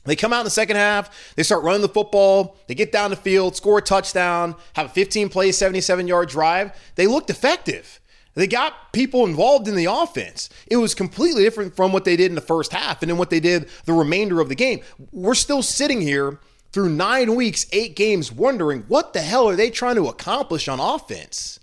They 0.06 0.18
come 0.18 0.34
out 0.34 0.42
in 0.42 0.46
the 0.46 0.52
second 0.52 0.76
half, 0.76 1.34
they 1.36 1.44
start 1.44 1.64
running 1.64 1.82
the 1.82 1.88
football, 1.88 2.58
they 2.68 2.76
get 2.76 2.92
down 2.92 3.10
the 3.10 3.16
field, 3.16 3.56
score 3.56 3.78
a 3.78 3.82
touchdown, 3.82 4.56
have 4.74 4.88
a 4.88 4.90
15 4.90 5.30
play, 5.30 5.54
77 5.54 6.08
yard 6.08 6.28
drive. 6.28 6.78
They 6.96 7.08
looked 7.08 7.30
effective. 7.30 8.02
They 8.36 8.48
got 8.48 8.92
people 8.94 9.26
involved 9.26 9.68
in 9.68 9.76
the 9.76 9.86
offense. 9.86 10.50
It 10.68 10.78
was 10.78 10.96
completely 10.96 11.44
different 11.44 11.76
from 11.76 11.94
what 11.94 12.04
they 12.04 12.16
did 12.16 12.32
in 12.32 12.36
the 12.36 12.42
first 12.42 12.74
half 12.74 13.02
and 13.02 13.10
then 13.10 13.18
what 13.18 13.30
they 13.30 13.40
did 13.40 13.70
the 13.86 13.94
remainder 13.94 14.42
of 14.42 14.50
the 14.50 14.56
game. 14.56 14.82
We're 15.12 15.36
still 15.36 15.62
sitting 15.62 16.02
here 16.02 16.40
through 16.72 16.90
nine 16.90 17.36
weeks, 17.36 17.68
eight 17.72 17.96
games, 17.96 18.32
wondering 18.32 18.84
what 18.88 19.14
the 19.14 19.22
hell 19.22 19.48
are 19.48 19.56
they 19.56 19.70
trying 19.70 19.96
to 19.96 20.08
accomplish 20.08 20.68
on 20.68 20.80
offense? 20.80 21.60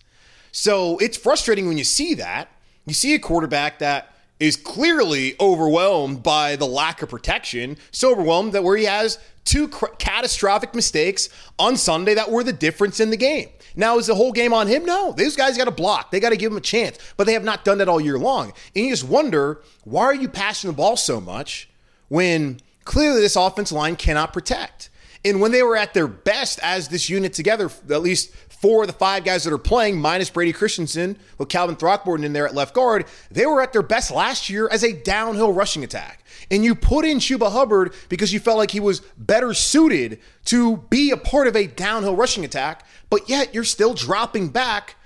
So 0.52 0.98
it's 0.98 1.16
frustrating 1.16 1.66
when 1.66 1.78
you 1.78 1.84
see 1.84 2.14
that. 2.14 2.48
You 2.86 2.94
see 2.94 3.14
a 3.14 3.18
quarterback 3.18 3.80
that 3.80 4.14
is 4.38 4.56
clearly 4.56 5.34
overwhelmed 5.38 6.22
by 6.22 6.56
the 6.56 6.66
lack 6.66 7.02
of 7.02 7.10
protection, 7.10 7.76
so 7.90 8.10
overwhelmed 8.10 8.52
that 8.52 8.64
where 8.64 8.76
he 8.76 8.84
has 8.84 9.18
two 9.50 9.66
cr- 9.66 9.86
catastrophic 9.98 10.74
mistakes 10.74 11.28
on 11.58 11.76
Sunday 11.76 12.14
that 12.14 12.30
were 12.30 12.44
the 12.44 12.52
difference 12.52 13.00
in 13.00 13.10
the 13.10 13.16
game. 13.16 13.48
Now, 13.74 13.98
is 13.98 14.06
the 14.06 14.14
whole 14.14 14.30
game 14.30 14.54
on 14.54 14.68
him? 14.68 14.84
No. 14.84 15.12
These 15.12 15.36
guys 15.36 15.56
got 15.56 15.64
to 15.64 15.72
block. 15.72 16.12
They 16.12 16.20
got 16.20 16.30
to 16.30 16.36
give 16.36 16.52
him 16.52 16.58
a 16.58 16.62
chance, 16.62 16.98
but 17.16 17.26
they 17.26 17.32
have 17.32 17.44
not 17.44 17.64
done 17.64 17.78
that 17.78 17.88
all 17.88 18.00
year 18.00 18.18
long. 18.18 18.52
And 18.76 18.84
you 18.84 18.90
just 18.90 19.04
wonder 19.04 19.60
why 19.84 20.04
are 20.04 20.14
you 20.14 20.28
passing 20.28 20.70
the 20.70 20.76
ball 20.76 20.96
so 20.96 21.20
much 21.20 21.68
when 22.08 22.60
clearly 22.84 23.20
this 23.20 23.36
offensive 23.36 23.76
line 23.76 23.96
cannot 23.96 24.32
protect? 24.32 24.88
And 25.24 25.40
when 25.40 25.52
they 25.52 25.62
were 25.62 25.76
at 25.76 25.94
their 25.94 26.06
best 26.06 26.60
as 26.62 26.88
this 26.88 27.10
unit 27.10 27.34
together, 27.34 27.70
at 27.90 28.02
least 28.02 28.32
four 28.48 28.82
of 28.82 28.86
the 28.86 28.94
five 28.94 29.24
guys 29.24 29.44
that 29.44 29.52
are 29.52 29.58
playing, 29.58 30.00
minus 30.00 30.30
Brady 30.30 30.52
Christensen, 30.52 31.18
with 31.38 31.48
Calvin 31.48 31.76
Throckmorton 31.76 32.24
in 32.24 32.32
there 32.32 32.46
at 32.46 32.54
left 32.54 32.74
guard, 32.74 33.04
they 33.30 33.46
were 33.46 33.60
at 33.60 33.72
their 33.72 33.82
best 33.82 34.10
last 34.10 34.48
year 34.48 34.68
as 34.70 34.84
a 34.84 34.92
downhill 34.92 35.52
rushing 35.52 35.82
attack. 35.84 36.19
And 36.50 36.64
you 36.64 36.74
put 36.74 37.04
in 37.04 37.18
Chuba 37.18 37.52
Hubbard 37.52 37.94
because 38.08 38.32
you 38.32 38.40
felt 38.40 38.58
like 38.58 38.72
he 38.72 38.80
was 38.80 39.00
better 39.16 39.54
suited 39.54 40.18
to 40.46 40.78
be 40.90 41.10
a 41.10 41.16
part 41.16 41.46
of 41.46 41.54
a 41.54 41.66
downhill 41.66 42.16
rushing 42.16 42.44
attack, 42.44 42.84
but 43.08 43.28
yet 43.28 43.54
you're 43.54 43.64
still 43.64 43.94
dropping 43.94 44.48
back 44.48 44.96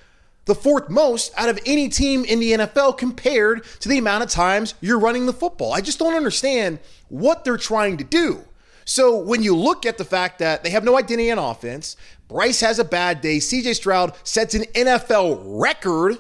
the 0.47 0.55
fourth 0.55 0.91
most 0.91 1.33
out 1.37 1.49
of 1.49 1.59
any 1.67 1.89
team 1.89 2.25
in 2.25 2.41
the 2.41 2.53
NFL 2.53 2.99
compared 2.99 3.65
to 3.81 3.89
the 3.89 3.99
amount 3.99 4.25
of 4.25 4.31
times 4.31 4.75
you're 4.81 4.99
running 4.99 5.27
the 5.27 5.33
football. 5.33 5.73
I 5.73 5.81
just 5.81 5.99
don't 5.99 6.15
understand 6.15 6.79
what 7.09 7.45
they're 7.45 7.57
trying 7.57 7.97
to 7.99 8.05
do. 8.05 8.45
So 8.85 9.17
when 9.17 9.43
you 9.43 9.57
look 9.57 9.87
at 9.87 9.97
the 9.97 10.05
fact 10.05 10.39
that 10.41 10.63
they 10.63 10.71
have 10.71 10.85
no 10.85 10.99
identity 10.99 11.31
in 11.31 11.39
offense, 11.39 11.97
Bryce 12.29 12.61
has 12.61 12.79
a 12.79 12.85
bad 12.85 13.21
day, 13.21 13.39
CJ 13.39 13.75
Stroud 13.77 14.15
sets 14.25 14.55
an 14.55 14.65
NFL 14.75 15.43
record. 15.45 16.19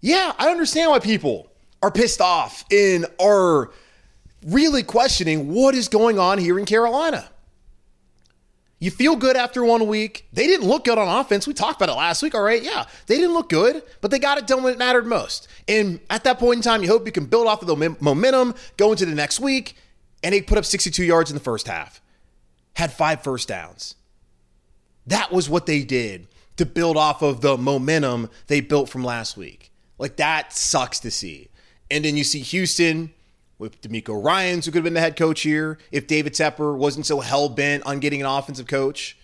Yeah, 0.00 0.32
I 0.38 0.50
understand 0.50 0.90
why 0.90 0.98
people 0.98 1.48
are 1.82 1.90
pissed 1.90 2.20
off 2.20 2.64
and 2.72 3.06
are 3.20 3.70
really 4.44 4.82
questioning 4.82 5.52
what 5.52 5.74
is 5.74 5.88
going 5.88 6.18
on 6.18 6.38
here 6.38 6.58
in 6.58 6.64
Carolina. 6.64 7.30
You 8.78 8.90
feel 8.90 9.14
good 9.14 9.36
after 9.36 9.62
one 9.62 9.86
week. 9.86 10.26
They 10.32 10.46
didn't 10.46 10.66
look 10.66 10.84
good 10.84 10.96
on 10.96 11.06
offense. 11.06 11.46
We 11.46 11.52
talked 11.52 11.80
about 11.80 11.92
it 11.92 11.98
last 11.98 12.22
week, 12.22 12.34
all 12.34 12.42
right? 12.42 12.62
Yeah, 12.62 12.86
they 13.06 13.16
didn't 13.16 13.34
look 13.34 13.50
good, 13.50 13.82
but 14.00 14.10
they 14.10 14.18
got 14.18 14.38
it 14.38 14.46
done 14.46 14.62
when 14.62 14.72
it 14.72 14.78
mattered 14.78 15.06
most. 15.06 15.48
And 15.68 16.00
at 16.08 16.24
that 16.24 16.38
point 16.38 16.56
in 16.56 16.62
time, 16.62 16.82
you 16.82 16.88
hope 16.88 17.04
you 17.04 17.12
can 17.12 17.26
build 17.26 17.46
off 17.46 17.60
of 17.60 17.68
the 17.68 17.96
momentum, 18.00 18.54
go 18.78 18.90
into 18.90 19.04
the 19.04 19.14
next 19.14 19.38
week, 19.38 19.76
and 20.22 20.34
they 20.34 20.40
put 20.40 20.56
up 20.56 20.64
62 20.64 21.04
yards 21.04 21.30
in 21.30 21.34
the 21.34 21.42
first 21.42 21.66
half, 21.66 22.00
had 22.74 22.90
five 22.90 23.22
first 23.22 23.48
downs. 23.48 23.96
That 25.06 25.30
was 25.30 25.50
what 25.50 25.66
they 25.66 25.82
did 25.82 26.28
to 26.56 26.64
build 26.64 26.96
off 26.96 27.20
of 27.20 27.42
the 27.42 27.58
momentum 27.58 28.30
they 28.46 28.62
built 28.62 28.88
from 28.88 29.04
last 29.04 29.36
week. 29.36 29.72
Like 29.98 30.16
that 30.16 30.54
sucks 30.54 31.00
to 31.00 31.10
see. 31.10 31.48
And 31.90 32.04
then 32.04 32.16
you 32.16 32.24
see 32.24 32.40
Houston 32.40 33.12
with 33.60 33.80
DeMeco 33.82 34.24
Ryans, 34.24 34.64
who 34.64 34.72
could 34.72 34.78
have 34.78 34.84
been 34.84 34.94
the 34.94 35.00
head 35.00 35.16
coach 35.16 35.42
here 35.42 35.76
if 35.92 36.06
David 36.06 36.32
Tepper 36.32 36.74
wasn't 36.74 37.04
so 37.04 37.20
hell 37.20 37.50
bent 37.50 37.84
on 37.84 38.00
getting 38.00 38.22
an 38.22 38.26
offensive 38.26 38.66
coach. 38.66 39.18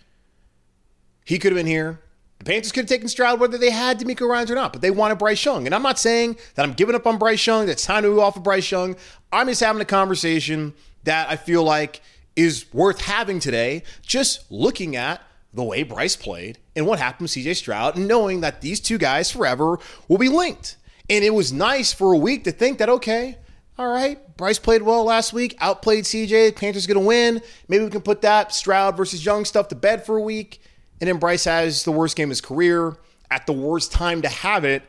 He 1.24 1.38
could 1.38 1.52
have 1.52 1.56
been 1.56 1.66
here. 1.66 2.00
The 2.38 2.44
Panthers 2.44 2.70
could 2.70 2.82
have 2.82 2.88
taken 2.88 3.08
Stroud 3.08 3.40
whether 3.40 3.56
they 3.56 3.70
had 3.70 3.98
DeMeco 3.98 4.28
Ryans 4.28 4.50
or 4.50 4.54
not, 4.54 4.74
but 4.74 4.82
they 4.82 4.90
wanted 4.90 5.16
Bryce 5.16 5.42
Young. 5.42 5.64
And 5.64 5.74
I'm 5.74 5.82
not 5.82 5.98
saying 5.98 6.36
that 6.54 6.64
I'm 6.64 6.74
giving 6.74 6.94
up 6.94 7.06
on 7.06 7.16
Bryce 7.16 7.46
Young. 7.46 7.64
That's 7.64 7.86
time 7.86 8.02
to 8.02 8.10
move 8.10 8.18
off 8.18 8.36
of 8.36 8.42
Bryce 8.42 8.70
Young. 8.70 8.94
I'm 9.32 9.48
just 9.48 9.62
having 9.62 9.80
a 9.80 9.86
conversation 9.86 10.74
that 11.04 11.30
I 11.30 11.36
feel 11.36 11.64
like 11.64 12.02
is 12.36 12.66
worth 12.74 13.00
having 13.00 13.40
today, 13.40 13.84
just 14.02 14.52
looking 14.52 14.96
at 14.96 15.22
the 15.54 15.64
way 15.64 15.82
Bryce 15.82 16.14
played 16.14 16.58
and 16.76 16.86
what 16.86 16.98
happened 16.98 17.30
to 17.30 17.40
CJ 17.40 17.56
Stroud, 17.56 17.96
and 17.96 18.06
knowing 18.06 18.42
that 18.42 18.60
these 18.60 18.80
two 18.80 18.98
guys 18.98 19.30
forever 19.30 19.78
will 20.08 20.18
be 20.18 20.28
linked. 20.28 20.76
And 21.08 21.24
it 21.24 21.32
was 21.32 21.54
nice 21.54 21.94
for 21.94 22.12
a 22.12 22.18
week 22.18 22.44
to 22.44 22.52
think 22.52 22.76
that, 22.78 22.90
okay, 22.90 23.38
all 23.78 23.88
right, 23.88 24.18
Bryce 24.36 24.58
played 24.58 24.82
well 24.82 25.04
last 25.04 25.32
week, 25.32 25.54
outplayed 25.60 26.04
CJ, 26.04 26.56
Panthers 26.56 26.86
going 26.86 26.98
to 26.98 27.06
win. 27.06 27.42
Maybe 27.68 27.84
we 27.84 27.90
can 27.90 28.00
put 28.00 28.22
that 28.22 28.54
Stroud 28.54 28.96
versus 28.96 29.24
Young 29.24 29.44
stuff 29.44 29.68
to 29.68 29.74
bed 29.74 30.06
for 30.06 30.16
a 30.16 30.22
week. 30.22 30.62
And 31.00 31.08
then 31.08 31.18
Bryce 31.18 31.44
has 31.44 31.84
the 31.84 31.92
worst 31.92 32.16
game 32.16 32.28
of 32.28 32.30
his 32.30 32.40
career 32.40 32.96
at 33.30 33.46
the 33.46 33.52
worst 33.52 33.92
time 33.92 34.22
to 34.22 34.28
have 34.28 34.64
it, 34.64 34.82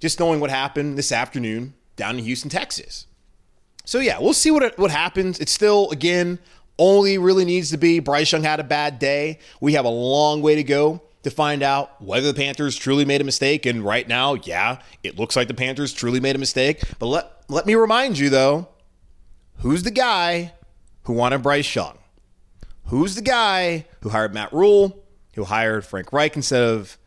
just 0.00 0.18
knowing 0.18 0.40
what 0.40 0.50
happened 0.50 0.98
this 0.98 1.12
afternoon 1.12 1.74
down 1.94 2.18
in 2.18 2.24
Houston, 2.24 2.50
Texas. 2.50 3.06
So 3.84 4.00
yeah, 4.00 4.18
we'll 4.18 4.32
see 4.32 4.50
what 4.50 4.76
what 4.78 4.90
happens. 4.90 5.38
It's 5.38 5.52
still 5.52 5.90
again 5.90 6.38
only 6.76 7.18
really 7.18 7.44
needs 7.44 7.70
to 7.70 7.76
be 7.76 8.00
Bryce 8.00 8.32
Young 8.32 8.42
had 8.42 8.58
a 8.58 8.64
bad 8.64 8.98
day. 8.98 9.38
We 9.60 9.74
have 9.74 9.84
a 9.84 9.90
long 9.90 10.42
way 10.42 10.56
to 10.56 10.64
go 10.64 11.02
to 11.24 11.30
find 11.30 11.62
out 11.62 12.00
whether 12.00 12.30
the 12.32 12.38
Panthers 12.40 12.76
truly 12.76 13.04
made 13.04 13.20
a 13.20 13.24
mistake. 13.24 13.66
And 13.66 13.84
right 13.84 14.06
now, 14.06 14.34
yeah, 14.34 14.80
it 15.02 15.18
looks 15.18 15.36
like 15.36 15.48
the 15.48 15.54
Panthers 15.54 15.92
truly 15.92 16.20
made 16.20 16.36
a 16.36 16.38
mistake. 16.38 16.82
But 16.98 17.06
let 17.06 17.30
let 17.48 17.66
me 17.66 17.74
remind 17.74 18.18
you 18.18 18.30
though, 18.30 18.68
who's 19.58 19.82
the 19.82 19.90
guy 19.90 20.52
who 21.02 21.12
wanted 21.14 21.42
Bryce 21.42 21.74
Young? 21.74 21.98
Who's 22.86 23.14
the 23.14 23.22
guy 23.22 23.86
who 24.02 24.10
hired 24.10 24.34
Matt 24.34 24.52
Rhule, 24.52 25.02
Who 25.34 25.44
hired 25.44 25.84
Frank 25.84 26.12
Reich 26.12 26.36
instead 26.36 26.62
of 26.62 26.98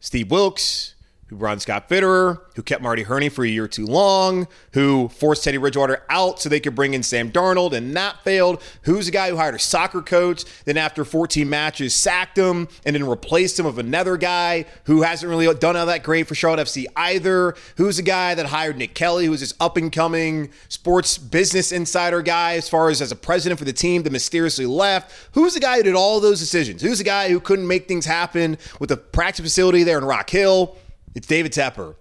Steve 0.00 0.30
Wilks? 0.30 0.95
Who 1.28 1.34
brought 1.34 1.60
Scott 1.60 1.88
Fitterer, 1.88 2.40
who 2.54 2.62
kept 2.62 2.82
Marty 2.82 3.02
Hurney 3.02 3.28
for 3.28 3.44
a 3.44 3.48
year 3.48 3.66
too 3.66 3.84
long, 3.84 4.46
who 4.74 5.08
forced 5.08 5.42
Teddy 5.42 5.56
Bridgewater 5.56 6.04
out 6.08 6.40
so 6.40 6.48
they 6.48 6.60
could 6.60 6.76
bring 6.76 6.94
in 6.94 7.02
Sam 7.02 7.32
Darnold, 7.32 7.72
and 7.72 7.96
that 7.96 8.22
failed. 8.22 8.62
Who's 8.82 9.06
the 9.06 9.12
guy 9.12 9.30
who 9.30 9.36
hired 9.36 9.56
a 9.56 9.58
soccer 9.58 10.02
coach, 10.02 10.44
then 10.66 10.76
after 10.76 11.04
14 11.04 11.50
matches 11.50 11.96
sacked 11.96 12.38
him, 12.38 12.68
and 12.84 12.94
then 12.94 13.08
replaced 13.08 13.58
him 13.58 13.66
with 13.66 13.80
another 13.80 14.16
guy 14.16 14.66
who 14.84 15.02
hasn't 15.02 15.28
really 15.28 15.52
done 15.54 15.76
all 15.76 15.86
that 15.86 16.04
great 16.04 16.28
for 16.28 16.36
Charlotte 16.36 16.64
FC 16.64 16.86
either? 16.94 17.56
Who's 17.76 17.96
the 17.96 18.04
guy 18.04 18.36
that 18.36 18.46
hired 18.46 18.76
Nick 18.76 18.94
Kelly, 18.94 19.26
who's 19.26 19.40
this 19.40 19.54
up 19.58 19.76
and 19.76 19.90
coming 19.90 20.50
sports 20.68 21.18
business 21.18 21.72
insider 21.72 22.22
guy 22.22 22.54
as 22.54 22.68
far 22.68 22.88
as 22.88 23.02
as 23.02 23.10
a 23.10 23.16
president 23.16 23.58
for 23.58 23.64
the 23.64 23.72
team 23.72 24.04
that 24.04 24.12
mysteriously 24.12 24.66
left? 24.66 25.12
Who's 25.32 25.54
the 25.54 25.60
guy 25.60 25.78
who 25.78 25.82
did 25.82 25.96
all 25.96 26.20
those 26.20 26.38
decisions? 26.38 26.82
Who's 26.82 26.98
the 26.98 27.04
guy 27.04 27.30
who 27.30 27.40
couldn't 27.40 27.66
make 27.66 27.88
things 27.88 28.06
happen 28.06 28.58
with 28.78 28.90
the 28.90 28.96
practice 28.96 29.42
facility 29.44 29.82
there 29.82 29.98
in 29.98 30.04
Rock 30.04 30.30
Hill? 30.30 30.76
It's 31.16 31.26
David 31.26 31.52
Tepper. 31.52 31.94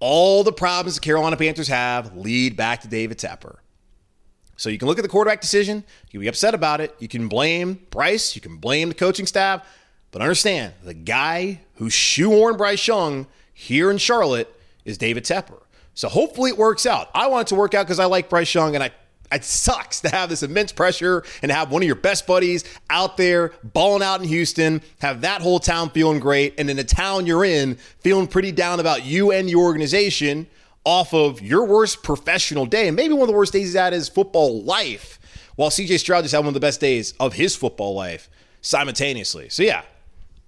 All 0.00 0.42
the 0.42 0.52
problems 0.52 0.96
the 0.96 1.00
Carolina 1.00 1.36
Panthers 1.36 1.68
have 1.68 2.16
lead 2.16 2.56
back 2.56 2.80
to 2.80 2.88
David 2.88 3.16
Tepper. 3.16 3.58
So 4.56 4.68
you 4.68 4.76
can 4.76 4.88
look 4.88 4.98
at 4.98 5.02
the 5.02 5.08
quarterback 5.08 5.40
decision, 5.40 5.84
you 6.06 6.10
can 6.10 6.20
be 6.20 6.26
upset 6.26 6.52
about 6.52 6.80
it, 6.80 6.94
you 6.98 7.06
can 7.06 7.28
blame 7.28 7.78
Bryce, 7.90 8.34
you 8.34 8.42
can 8.42 8.56
blame 8.56 8.88
the 8.88 8.94
coaching 8.94 9.24
staff, 9.24 9.64
but 10.10 10.20
understand 10.20 10.74
the 10.82 10.94
guy 10.94 11.60
who 11.76 11.86
shoehorned 11.86 12.58
Bryce 12.58 12.86
Young 12.86 13.28
here 13.54 13.88
in 13.88 13.98
Charlotte 13.98 14.52
is 14.84 14.98
David 14.98 15.24
Tepper. 15.24 15.62
So 15.94 16.08
hopefully 16.08 16.50
it 16.50 16.58
works 16.58 16.86
out. 16.86 17.08
I 17.14 17.28
want 17.28 17.46
it 17.46 17.50
to 17.50 17.54
work 17.54 17.72
out 17.72 17.86
because 17.86 18.00
I 18.00 18.06
like 18.06 18.28
Bryce 18.28 18.52
Young 18.52 18.74
and 18.74 18.82
I 18.82 18.90
it 19.32 19.44
sucks 19.44 20.00
to 20.00 20.08
have 20.08 20.28
this 20.28 20.42
immense 20.42 20.72
pressure 20.72 21.22
and 21.42 21.52
have 21.52 21.70
one 21.70 21.82
of 21.82 21.86
your 21.86 21.96
best 21.96 22.26
buddies 22.26 22.64
out 22.88 23.16
there 23.16 23.52
balling 23.62 24.02
out 24.02 24.20
in 24.20 24.28
Houston, 24.28 24.82
have 25.00 25.20
that 25.20 25.42
whole 25.42 25.58
town 25.60 25.90
feeling 25.90 26.20
great, 26.20 26.54
and 26.58 26.68
in 26.68 26.76
the 26.76 26.84
town 26.84 27.26
you're 27.26 27.44
in 27.44 27.76
feeling 28.00 28.26
pretty 28.26 28.52
down 28.52 28.80
about 28.80 29.04
you 29.04 29.32
and 29.32 29.48
your 29.48 29.64
organization 29.64 30.46
off 30.84 31.12
of 31.12 31.42
your 31.42 31.66
worst 31.66 32.02
professional 32.02 32.66
day, 32.66 32.88
and 32.88 32.96
maybe 32.96 33.12
one 33.12 33.22
of 33.22 33.28
the 33.28 33.34
worst 33.34 33.52
days 33.52 33.66
he's 33.66 33.74
had 33.74 33.92
his 33.92 34.08
football 34.08 34.62
life, 34.62 35.18
while 35.56 35.70
CJ 35.70 35.98
Stroud 35.98 36.24
just 36.24 36.32
had 36.32 36.38
one 36.38 36.48
of 36.48 36.54
the 36.54 36.60
best 36.60 36.80
days 36.80 37.12
of 37.20 37.34
his 37.34 37.54
football 37.54 37.94
life 37.94 38.30
simultaneously. 38.62 39.48
So 39.48 39.62
yeah, 39.62 39.82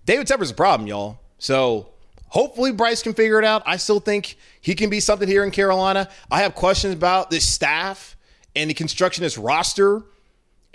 David 0.06 0.26
Tepper's 0.26 0.50
a 0.50 0.54
problem, 0.54 0.88
y'all. 0.88 1.20
So 1.38 1.88
hopefully 2.28 2.72
Bryce 2.72 3.02
can 3.02 3.12
figure 3.14 3.38
it 3.38 3.44
out. 3.44 3.62
I 3.66 3.76
still 3.76 4.00
think 4.00 4.36
he 4.60 4.74
can 4.74 4.88
be 4.88 5.00
something 5.00 5.28
here 5.28 5.44
in 5.44 5.50
Carolina. 5.50 6.08
I 6.30 6.40
have 6.42 6.54
questions 6.54 6.94
about 6.94 7.30
this 7.30 7.46
staff 7.46 8.16
and 8.54 8.70
the 8.70 8.74
constructionist 8.74 9.38
roster 9.38 10.02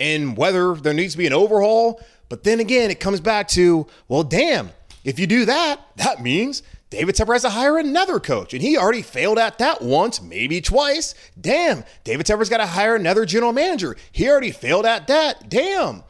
and 0.00 0.36
whether 0.36 0.74
there 0.74 0.94
needs 0.94 1.14
to 1.14 1.18
be 1.18 1.26
an 1.26 1.32
overhaul. 1.32 2.00
But 2.28 2.44
then 2.44 2.60
again, 2.60 2.90
it 2.90 3.00
comes 3.00 3.20
back 3.20 3.48
to, 3.48 3.86
well, 4.08 4.22
damn, 4.22 4.70
if 5.04 5.18
you 5.18 5.26
do 5.26 5.44
that, 5.46 5.80
that 5.96 6.22
means 6.22 6.62
David 6.90 7.14
Tepper 7.14 7.34
has 7.34 7.42
to 7.42 7.50
hire 7.50 7.76
another 7.76 8.18
coach, 8.18 8.54
and 8.54 8.62
he 8.62 8.78
already 8.78 9.02
failed 9.02 9.38
at 9.38 9.58
that 9.58 9.82
once, 9.82 10.22
maybe 10.22 10.60
twice. 10.60 11.14
Damn, 11.38 11.84
David 12.04 12.26
Tepper's 12.26 12.48
got 12.48 12.58
to 12.58 12.66
hire 12.66 12.96
another 12.96 13.26
general 13.26 13.52
manager. 13.52 13.96
He 14.10 14.28
already 14.28 14.52
failed 14.52 14.86
at 14.86 15.06
that. 15.08 15.48
Damn. 15.48 16.02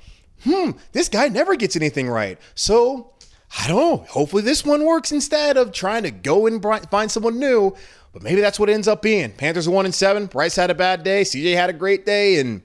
Hmm, 0.45 0.71
this 0.93 1.09
guy 1.09 1.29
never 1.29 1.57
gets 1.57 1.75
anything 1.75 2.09
right. 2.09 2.39
So, 2.55 3.13
I 3.59 3.67
don't 3.67 3.77
know. 3.77 3.97
Hopefully, 4.09 4.43
this 4.43 4.65
one 4.65 4.85
works 4.85 5.11
instead 5.11 5.57
of 5.57 5.73
trying 5.73 6.05
to 6.05 6.13
go 6.13 6.47
and 6.47 6.63
find 6.91 7.11
someone 7.11 7.41
new. 7.41 7.75
But 8.13 8.23
maybe 8.23 8.41
that's 8.41 8.59
what 8.59 8.69
it 8.69 8.73
ends 8.73 8.89
up 8.89 9.03
being. 9.03 9.33
Panthers 9.33 9.69
one 9.69 9.85
and 9.85 9.95
seven. 9.95 10.27
Bryce 10.27 10.57
had 10.57 10.71
a 10.71 10.75
bad 10.75 11.03
day. 11.03 11.23
CJ 11.23 11.55
had 11.55 11.71
a 11.71 11.75
great 11.75 12.07
day, 12.07 12.41
and 12.41 12.63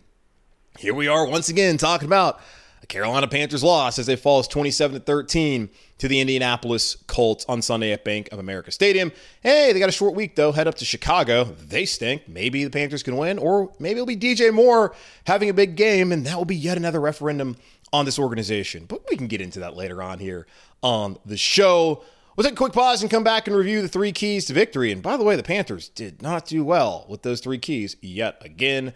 here 0.80 0.94
we 0.94 1.08
are 1.08 1.26
once 1.26 1.50
again 1.50 1.78
talking 1.78 2.08
about 2.08 2.40
a 2.82 2.88
Carolina 2.88 3.28
Panthers 3.28 3.64
loss 3.64 3.98
as 3.98 4.06
they 4.06 4.16
fall 4.16 4.44
27 4.44 5.00
to 5.00 5.04
13 5.04 5.70
to 6.00 6.08
the 6.08 6.20
Indianapolis 6.20 6.96
Colts 7.08 7.46
on 7.48 7.62
Sunday 7.62 7.92
at 7.92 8.04
Bank 8.04 8.30
of 8.32 8.40
America 8.40 8.72
Stadium. 8.72 9.12
Hey, 9.42 9.72
they 9.72 9.80
got 9.80 9.90
a 9.90 9.94
short 9.94 10.16
week 10.16 10.36
though. 10.36 10.52
Head 10.52 10.68
up 10.68 10.76
to 10.76 10.86
Chicago. 10.86 11.46
They 11.46 11.86
stink. 11.86 12.28
Maybe 12.28 12.64
the 12.64 12.70
Panthers 12.70 13.04
can 13.04 13.16
win, 13.16 13.38
or 13.38 13.72
maybe 13.80 14.00
it'll 14.00 14.06
be 14.06 14.18
DJ 14.18 14.54
Moore 14.54 14.94
having 15.26 15.50
a 15.50 15.54
big 15.54 15.76
game, 15.76 16.12
and 16.12 16.26
that 16.26 16.38
will 16.38 16.46
be 16.46 16.56
yet 16.56 16.78
another 16.78 17.00
referendum 17.00 17.56
on 17.94 18.06
this 18.06 18.20
organization. 18.20 18.86
But 18.86 19.04
we 19.10 19.16
can 19.16 19.28
get 19.28 19.40
into 19.40 19.60
that 19.60 19.78
later 19.78 20.02
on 20.02 20.20
here 20.20 20.48
on 20.82 21.18
the 21.26 21.38
show. 21.38 22.04
We'll 22.36 22.44
take 22.44 22.54
a 22.54 22.56
quick 22.58 22.74
pause 22.74 23.02
and 23.02 23.12
come 23.12 23.24
back 23.24 23.48
and 23.48 23.56
review 23.56 23.82
the 23.82 23.88
three 23.88 24.12
keys 24.12 24.46
to 24.46 24.54
victory. 24.54 24.92
And 24.92 25.04
by 25.04 25.18
the 25.18 25.24
way, 25.24 25.36
the 25.36 25.44
Panthers 25.44 25.90
did 25.90 26.22
not 26.22 26.48
do 26.48 26.64
well 26.64 27.06
with 27.08 27.22
those 27.22 27.42
three 27.42 27.60
keys 27.60 27.96
yet 28.02 28.38
again. 28.42 28.94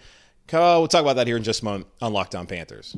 We'll 0.52 0.88
talk 0.88 1.02
about 1.02 1.18
that 1.18 1.28
here 1.28 1.36
in 1.36 1.44
just 1.44 1.62
a 1.62 1.66
moment 1.66 1.88
on 2.02 2.14
Locked 2.14 2.34
On 2.34 2.48
Panthers. 2.48 2.96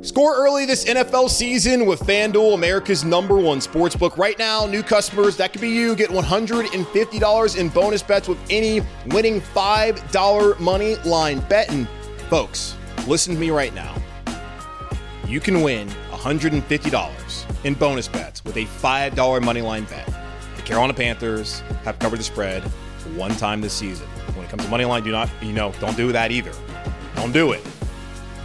Score 0.00 0.34
early 0.34 0.64
this 0.64 0.86
NFL 0.86 1.28
season 1.28 1.84
with 1.84 2.00
FanDuel, 2.00 2.54
America's 2.54 3.04
number 3.04 3.36
one 3.36 3.60
sports 3.60 3.94
book. 3.94 4.16
Right 4.16 4.38
now, 4.38 4.64
new 4.64 4.82
customers, 4.82 5.36
that 5.36 5.52
could 5.52 5.60
be 5.60 5.68
you, 5.68 5.94
get 5.94 6.08
$150 6.08 7.56
in 7.58 7.68
bonus 7.68 8.02
bets 8.02 8.28
with 8.28 8.38
any 8.48 8.80
winning 9.08 9.42
$5 9.42 10.58
money 10.58 10.96
line 11.04 11.40
bet. 11.40 11.70
And 11.70 11.86
folks, 12.30 12.74
listen 13.06 13.34
to 13.34 13.40
me 13.40 13.50
right 13.50 13.74
now. 13.74 13.94
You 15.26 15.38
can 15.38 15.60
win 15.60 15.90
$150 16.26 17.64
in 17.64 17.74
bonus 17.74 18.08
bets 18.08 18.44
with 18.44 18.56
a 18.56 18.64
$5 18.64 19.42
money 19.44 19.60
line 19.60 19.84
bet. 19.84 20.06
The 20.56 20.62
Carolina 20.62 20.92
Panthers 20.92 21.60
have 21.84 22.00
covered 22.00 22.18
the 22.18 22.24
spread 22.24 22.64
one 23.14 23.30
time 23.36 23.60
this 23.60 23.72
season. 23.72 24.08
When 24.34 24.44
it 24.44 24.48
comes 24.48 24.64
to 24.64 24.68
money 24.68 24.84
line, 24.84 25.04
do 25.04 25.12
not, 25.12 25.30
you 25.40 25.52
know, 25.52 25.72
don't 25.78 25.96
do 25.96 26.10
that 26.10 26.32
either. 26.32 26.50
Don't 27.14 27.30
do 27.30 27.52
it. 27.52 27.64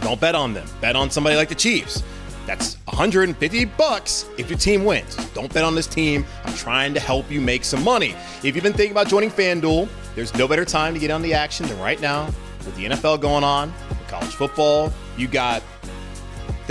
Don't 0.00 0.20
bet 0.20 0.36
on 0.36 0.54
them. 0.54 0.66
Bet 0.80 0.94
on 0.94 1.10
somebody 1.10 1.34
like 1.34 1.48
the 1.48 1.56
Chiefs. 1.56 2.04
That's 2.46 2.76
150 2.84 3.64
bucks 3.64 4.28
if 4.38 4.48
your 4.48 4.58
team 4.58 4.84
wins. 4.84 5.16
Don't 5.32 5.52
bet 5.52 5.64
on 5.64 5.74
this 5.74 5.88
team. 5.88 6.24
I'm 6.44 6.54
trying 6.54 6.94
to 6.94 7.00
help 7.00 7.28
you 7.32 7.40
make 7.40 7.64
some 7.64 7.82
money. 7.82 8.14
If 8.44 8.54
you've 8.54 8.62
been 8.62 8.72
thinking 8.72 8.92
about 8.92 9.08
joining 9.08 9.30
FanDuel, 9.30 9.88
there's 10.14 10.32
no 10.34 10.46
better 10.46 10.64
time 10.64 10.94
to 10.94 11.00
get 11.00 11.10
on 11.10 11.20
the 11.20 11.34
action 11.34 11.66
than 11.66 11.80
right 11.80 12.00
now 12.00 12.26
with 12.64 12.76
the 12.76 12.84
NFL 12.86 13.20
going 13.20 13.42
on, 13.42 13.72
with 13.88 14.06
college 14.06 14.34
football. 14.34 14.92
You 15.16 15.26
got 15.26 15.62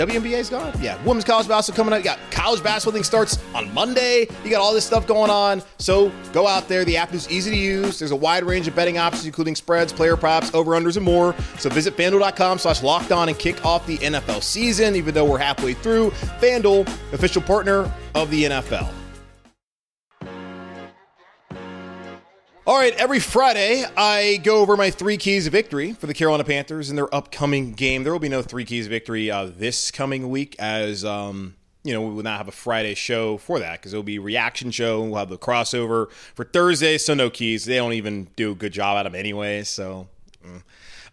WNBA's 0.06 0.50
gone. 0.50 0.72
Yeah, 0.80 1.00
women's 1.04 1.24
college 1.24 1.46
basketball 1.46 1.84
coming 1.84 1.94
up. 1.94 2.00
You 2.00 2.04
got 2.04 2.18
college 2.32 2.60
basketball 2.60 2.92
thing 2.92 3.04
starts 3.04 3.38
on 3.54 3.72
Monday. 3.72 4.26
You 4.42 4.50
got 4.50 4.60
all 4.60 4.74
this 4.74 4.84
stuff 4.84 5.06
going 5.06 5.30
on. 5.30 5.62
So 5.78 6.10
go 6.32 6.48
out 6.48 6.66
there. 6.66 6.84
The 6.84 6.96
app 6.96 7.14
is 7.14 7.30
easy 7.30 7.52
to 7.52 7.56
use. 7.56 8.00
There's 8.00 8.10
a 8.10 8.16
wide 8.16 8.42
range 8.42 8.66
of 8.66 8.74
betting 8.74 8.98
options, 8.98 9.26
including 9.26 9.54
spreads, 9.54 9.92
player 9.92 10.16
props, 10.16 10.52
over 10.54 10.72
unders, 10.72 10.96
and 10.96 11.04
more. 11.04 11.36
So 11.58 11.70
visit 11.70 11.96
FanDuel.com 11.96 12.58
slash 12.58 12.82
locked 12.82 13.12
on 13.12 13.28
and 13.28 13.38
kick 13.38 13.64
off 13.64 13.86
the 13.86 13.98
NFL 13.98 14.42
season. 14.42 14.96
Even 14.96 15.14
though 15.14 15.24
we're 15.24 15.38
halfway 15.38 15.72
through, 15.74 16.10
FanDuel, 16.40 16.88
official 17.12 17.42
partner 17.42 17.92
of 18.16 18.28
the 18.30 18.44
NFL. 18.44 19.01
All 22.64 22.78
right, 22.78 22.94
every 22.94 23.18
Friday 23.18 23.84
I 23.96 24.36
go 24.44 24.60
over 24.60 24.76
my 24.76 24.88
three 24.88 25.16
keys 25.16 25.48
of 25.48 25.52
victory 25.52 25.94
for 25.94 26.06
the 26.06 26.14
Carolina 26.14 26.44
Panthers 26.44 26.90
in 26.90 26.94
their 26.94 27.12
upcoming 27.12 27.72
game. 27.72 28.04
There 28.04 28.12
will 28.12 28.20
be 28.20 28.28
no 28.28 28.40
three 28.40 28.64
keys 28.64 28.86
of 28.86 28.90
victory 28.90 29.32
uh, 29.32 29.46
this 29.46 29.90
coming 29.90 30.30
week, 30.30 30.54
as 30.60 31.04
um, 31.04 31.56
you 31.82 31.92
know 31.92 32.02
we 32.02 32.14
will 32.14 32.22
not 32.22 32.38
have 32.38 32.46
a 32.46 32.52
Friday 32.52 32.94
show 32.94 33.36
for 33.36 33.58
that 33.58 33.80
because 33.80 33.92
it 33.92 33.96
will 33.96 34.04
be 34.04 34.20
reaction 34.20 34.70
show. 34.70 35.02
We'll 35.02 35.16
have 35.16 35.28
the 35.28 35.38
crossover 35.38 36.12
for 36.12 36.44
Thursday, 36.44 36.98
so 36.98 37.14
no 37.14 37.30
keys. 37.30 37.64
They 37.64 37.78
don't 37.78 37.94
even 37.94 38.28
do 38.36 38.52
a 38.52 38.54
good 38.54 38.72
job 38.72 38.96
at 38.96 39.02
them 39.02 39.16
anyway. 39.16 39.64
So, 39.64 40.06
mm. 40.46 40.62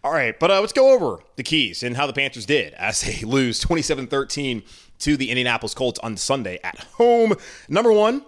all 0.04 0.12
right, 0.12 0.38
but 0.38 0.52
uh, 0.52 0.60
let's 0.60 0.72
go 0.72 0.94
over 0.94 1.18
the 1.34 1.42
keys 1.42 1.82
and 1.82 1.96
how 1.96 2.06
the 2.06 2.12
Panthers 2.12 2.46
did 2.46 2.74
as 2.74 3.00
they 3.00 3.24
lose 3.24 3.60
27-13 3.60 4.62
to 5.00 5.16
the 5.16 5.30
Indianapolis 5.30 5.74
Colts 5.74 5.98
on 5.98 6.16
Sunday 6.16 6.60
at 6.62 6.78
home. 6.78 7.34
Number 7.68 7.92
one 7.92 8.22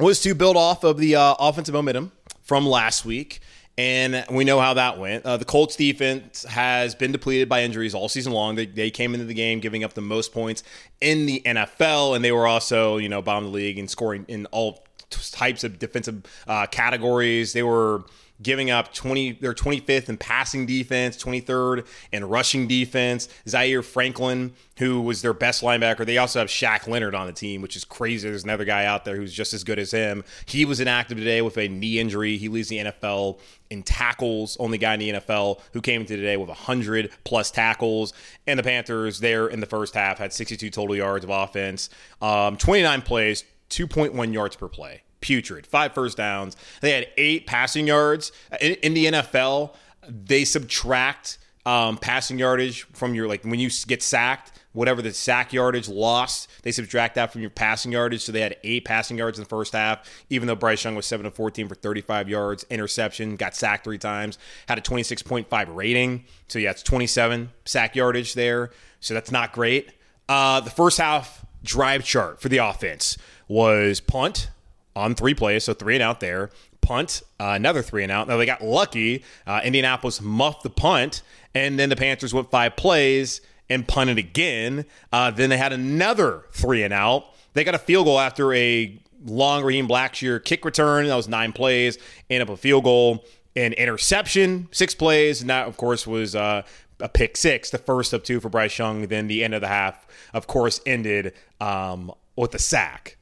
was 0.00 0.20
to 0.22 0.34
build 0.34 0.56
off 0.56 0.82
of 0.82 0.98
the 0.98 1.14
uh, 1.14 1.34
offensive 1.38 1.74
momentum 1.74 2.10
from 2.48 2.66
last 2.66 3.04
week. 3.04 3.40
And 3.76 4.24
we 4.28 4.42
know 4.42 4.58
how 4.58 4.74
that 4.74 4.98
went. 4.98 5.24
Uh, 5.24 5.36
the 5.36 5.44
Colts 5.44 5.76
defense 5.76 6.42
has 6.44 6.96
been 6.96 7.12
depleted 7.12 7.48
by 7.48 7.62
injuries 7.62 7.94
all 7.94 8.08
season 8.08 8.32
long. 8.32 8.56
They, 8.56 8.66
they 8.66 8.90
came 8.90 9.14
into 9.14 9.26
the 9.26 9.34
game 9.34 9.60
giving 9.60 9.84
up 9.84 9.92
the 9.92 10.00
most 10.00 10.32
points 10.32 10.64
in 11.00 11.26
the 11.26 11.40
NFL, 11.46 12.16
and 12.16 12.24
they 12.24 12.32
were 12.32 12.48
also, 12.48 12.96
you 12.96 13.08
know, 13.08 13.22
bottom 13.22 13.44
of 13.44 13.52
the 13.52 13.56
league 13.56 13.78
in 13.78 13.86
scoring 13.86 14.24
in 14.26 14.46
all 14.46 14.84
types 15.10 15.62
of 15.62 15.78
defensive 15.78 16.22
uh, 16.48 16.66
categories. 16.66 17.52
They 17.52 17.62
were 17.62 18.02
giving 18.42 18.70
up 18.70 18.92
20 18.92 19.32
they're 19.32 19.54
25th 19.54 20.08
in 20.08 20.16
passing 20.16 20.66
defense 20.66 21.16
23rd 21.16 21.86
in 22.12 22.24
rushing 22.24 22.68
defense. 22.68 23.28
Zaire 23.48 23.82
franklin 23.82 24.54
who 24.78 25.00
was 25.00 25.22
their 25.22 25.34
best 25.34 25.62
linebacker. 25.62 26.06
They 26.06 26.18
also 26.18 26.38
have 26.38 26.48
Shaq 26.48 26.86
leonard 26.86 27.14
on 27.14 27.26
the 27.26 27.32
team 27.32 27.62
which 27.62 27.76
is 27.76 27.84
crazy. 27.84 28.28
There's 28.28 28.44
another 28.44 28.64
guy 28.64 28.84
out 28.84 29.04
there 29.04 29.16
who's 29.16 29.32
just 29.32 29.54
as 29.54 29.64
good 29.64 29.78
as 29.78 29.90
him. 29.90 30.24
He 30.46 30.64
was 30.64 30.80
inactive 30.80 31.18
today 31.18 31.42
with 31.42 31.56
a 31.58 31.68
knee 31.68 31.98
injury. 31.98 32.36
He 32.36 32.48
leads 32.48 32.68
the 32.68 32.78
nfl 32.78 33.38
in 33.70 33.82
tackles 33.82 34.56
only 34.60 34.78
guy 34.78 34.94
in 34.94 35.00
the 35.00 35.10
nfl 35.12 35.60
who 35.72 35.80
came 35.80 36.02
into 36.02 36.16
today 36.16 36.36
with 36.36 36.48
100 36.48 37.10
plus 37.24 37.50
tackles. 37.50 38.12
And 38.46 38.58
the 38.58 38.62
panthers 38.62 39.20
there 39.20 39.48
in 39.48 39.60
the 39.60 39.66
first 39.66 39.94
half 39.94 40.18
had 40.18 40.32
62 40.32 40.70
total 40.70 40.96
yards 40.96 41.24
of 41.24 41.30
offense. 41.30 41.90
Um, 42.22 42.56
29 42.56 43.02
plays 43.02 43.44
2.1 43.70 44.32
yards 44.32 44.56
per 44.56 44.68
play 44.68 45.02
putrid. 45.20 45.66
Five 45.66 45.92
first 45.92 46.16
downs. 46.16 46.56
They 46.80 46.92
had 46.92 47.08
eight 47.16 47.46
passing 47.46 47.86
yards. 47.86 48.32
In, 48.60 48.74
in 48.74 48.94
the 48.94 49.06
NFL, 49.06 49.74
they 50.08 50.44
subtract 50.44 51.38
um, 51.66 51.98
passing 51.98 52.38
yardage 52.38 52.84
from 52.94 53.14
your, 53.14 53.28
like, 53.28 53.44
when 53.44 53.60
you 53.60 53.70
get 53.86 54.02
sacked, 54.02 54.52
whatever 54.72 55.02
the 55.02 55.12
sack 55.12 55.52
yardage 55.52 55.88
lost, 55.88 56.48
they 56.62 56.72
subtract 56.72 57.16
that 57.16 57.32
from 57.32 57.40
your 57.40 57.50
passing 57.50 57.92
yardage. 57.92 58.22
So 58.22 58.32
they 58.32 58.40
had 58.40 58.56
eight 58.64 58.84
passing 58.84 59.18
yards 59.18 59.38
in 59.38 59.44
the 59.44 59.48
first 59.48 59.72
half, 59.72 60.24
even 60.30 60.46
though 60.46 60.54
Bryce 60.54 60.84
Young 60.84 60.94
was 60.94 61.04
7 61.04 61.26
of 61.26 61.34
14 61.34 61.68
for 61.68 61.74
35 61.74 62.28
yards, 62.28 62.64
interception, 62.70 63.36
got 63.36 63.54
sacked 63.54 63.84
three 63.84 63.98
times, 63.98 64.38
had 64.66 64.78
a 64.78 64.80
26.5 64.80 65.74
rating. 65.74 66.24
So 66.46 66.58
yeah, 66.58 66.70
it's 66.70 66.82
27 66.82 67.50
sack 67.64 67.96
yardage 67.96 68.34
there. 68.34 68.70
So 69.00 69.14
that's 69.14 69.30
not 69.30 69.52
great. 69.52 69.90
Uh, 70.28 70.60
the 70.60 70.70
first 70.70 70.98
half 70.98 71.44
drive 71.62 72.04
chart 72.04 72.40
for 72.40 72.48
the 72.48 72.58
offense 72.58 73.18
was 73.48 74.00
punt, 74.00 74.50
on 74.96 75.14
three 75.14 75.34
plays, 75.34 75.64
so 75.64 75.74
three 75.74 75.94
and 75.94 76.02
out 76.02 76.20
there. 76.20 76.50
Punt, 76.80 77.22
uh, 77.40 77.52
another 77.56 77.82
three 77.82 78.02
and 78.02 78.12
out. 78.12 78.28
Now 78.28 78.36
they 78.36 78.46
got 78.46 78.62
lucky. 78.62 79.24
Uh, 79.46 79.60
Indianapolis 79.62 80.20
muffed 80.20 80.62
the 80.62 80.70
punt, 80.70 81.22
and 81.54 81.78
then 81.78 81.88
the 81.88 81.96
Panthers 81.96 82.32
went 82.32 82.50
five 82.50 82.76
plays 82.76 83.40
and 83.68 83.86
punted 83.86 84.18
again. 84.18 84.86
Uh, 85.12 85.30
then 85.30 85.50
they 85.50 85.58
had 85.58 85.72
another 85.72 86.44
three 86.52 86.82
and 86.82 86.94
out. 86.94 87.26
They 87.52 87.64
got 87.64 87.74
a 87.74 87.78
field 87.78 88.06
goal 88.06 88.18
after 88.18 88.52
a 88.54 88.98
long 89.26 89.64
Raheem 89.64 89.88
Blackshear 89.88 90.42
kick 90.42 90.64
return. 90.64 91.06
That 91.06 91.16
was 91.16 91.28
nine 91.28 91.52
plays, 91.52 91.98
and 92.30 92.42
up 92.42 92.48
a 92.48 92.56
field 92.56 92.84
goal 92.84 93.24
and 93.56 93.74
interception, 93.74 94.68
six 94.70 94.94
plays, 94.94 95.40
and 95.40 95.50
that 95.50 95.66
of 95.66 95.76
course 95.76 96.06
was 96.06 96.34
uh, 96.36 96.62
a 97.00 97.08
pick 97.08 97.36
six, 97.36 97.70
the 97.70 97.78
first 97.78 98.12
of 98.12 98.22
two 98.22 98.40
for 98.40 98.48
Bryce 98.48 98.78
Young. 98.78 99.08
Then 99.08 99.26
the 99.26 99.44
end 99.44 99.54
of 99.54 99.60
the 99.60 99.68
half, 99.68 100.06
of 100.32 100.46
course, 100.46 100.80
ended 100.86 101.34
um, 101.60 102.12
with 102.36 102.54
a 102.54 102.58
sack. 102.58 103.17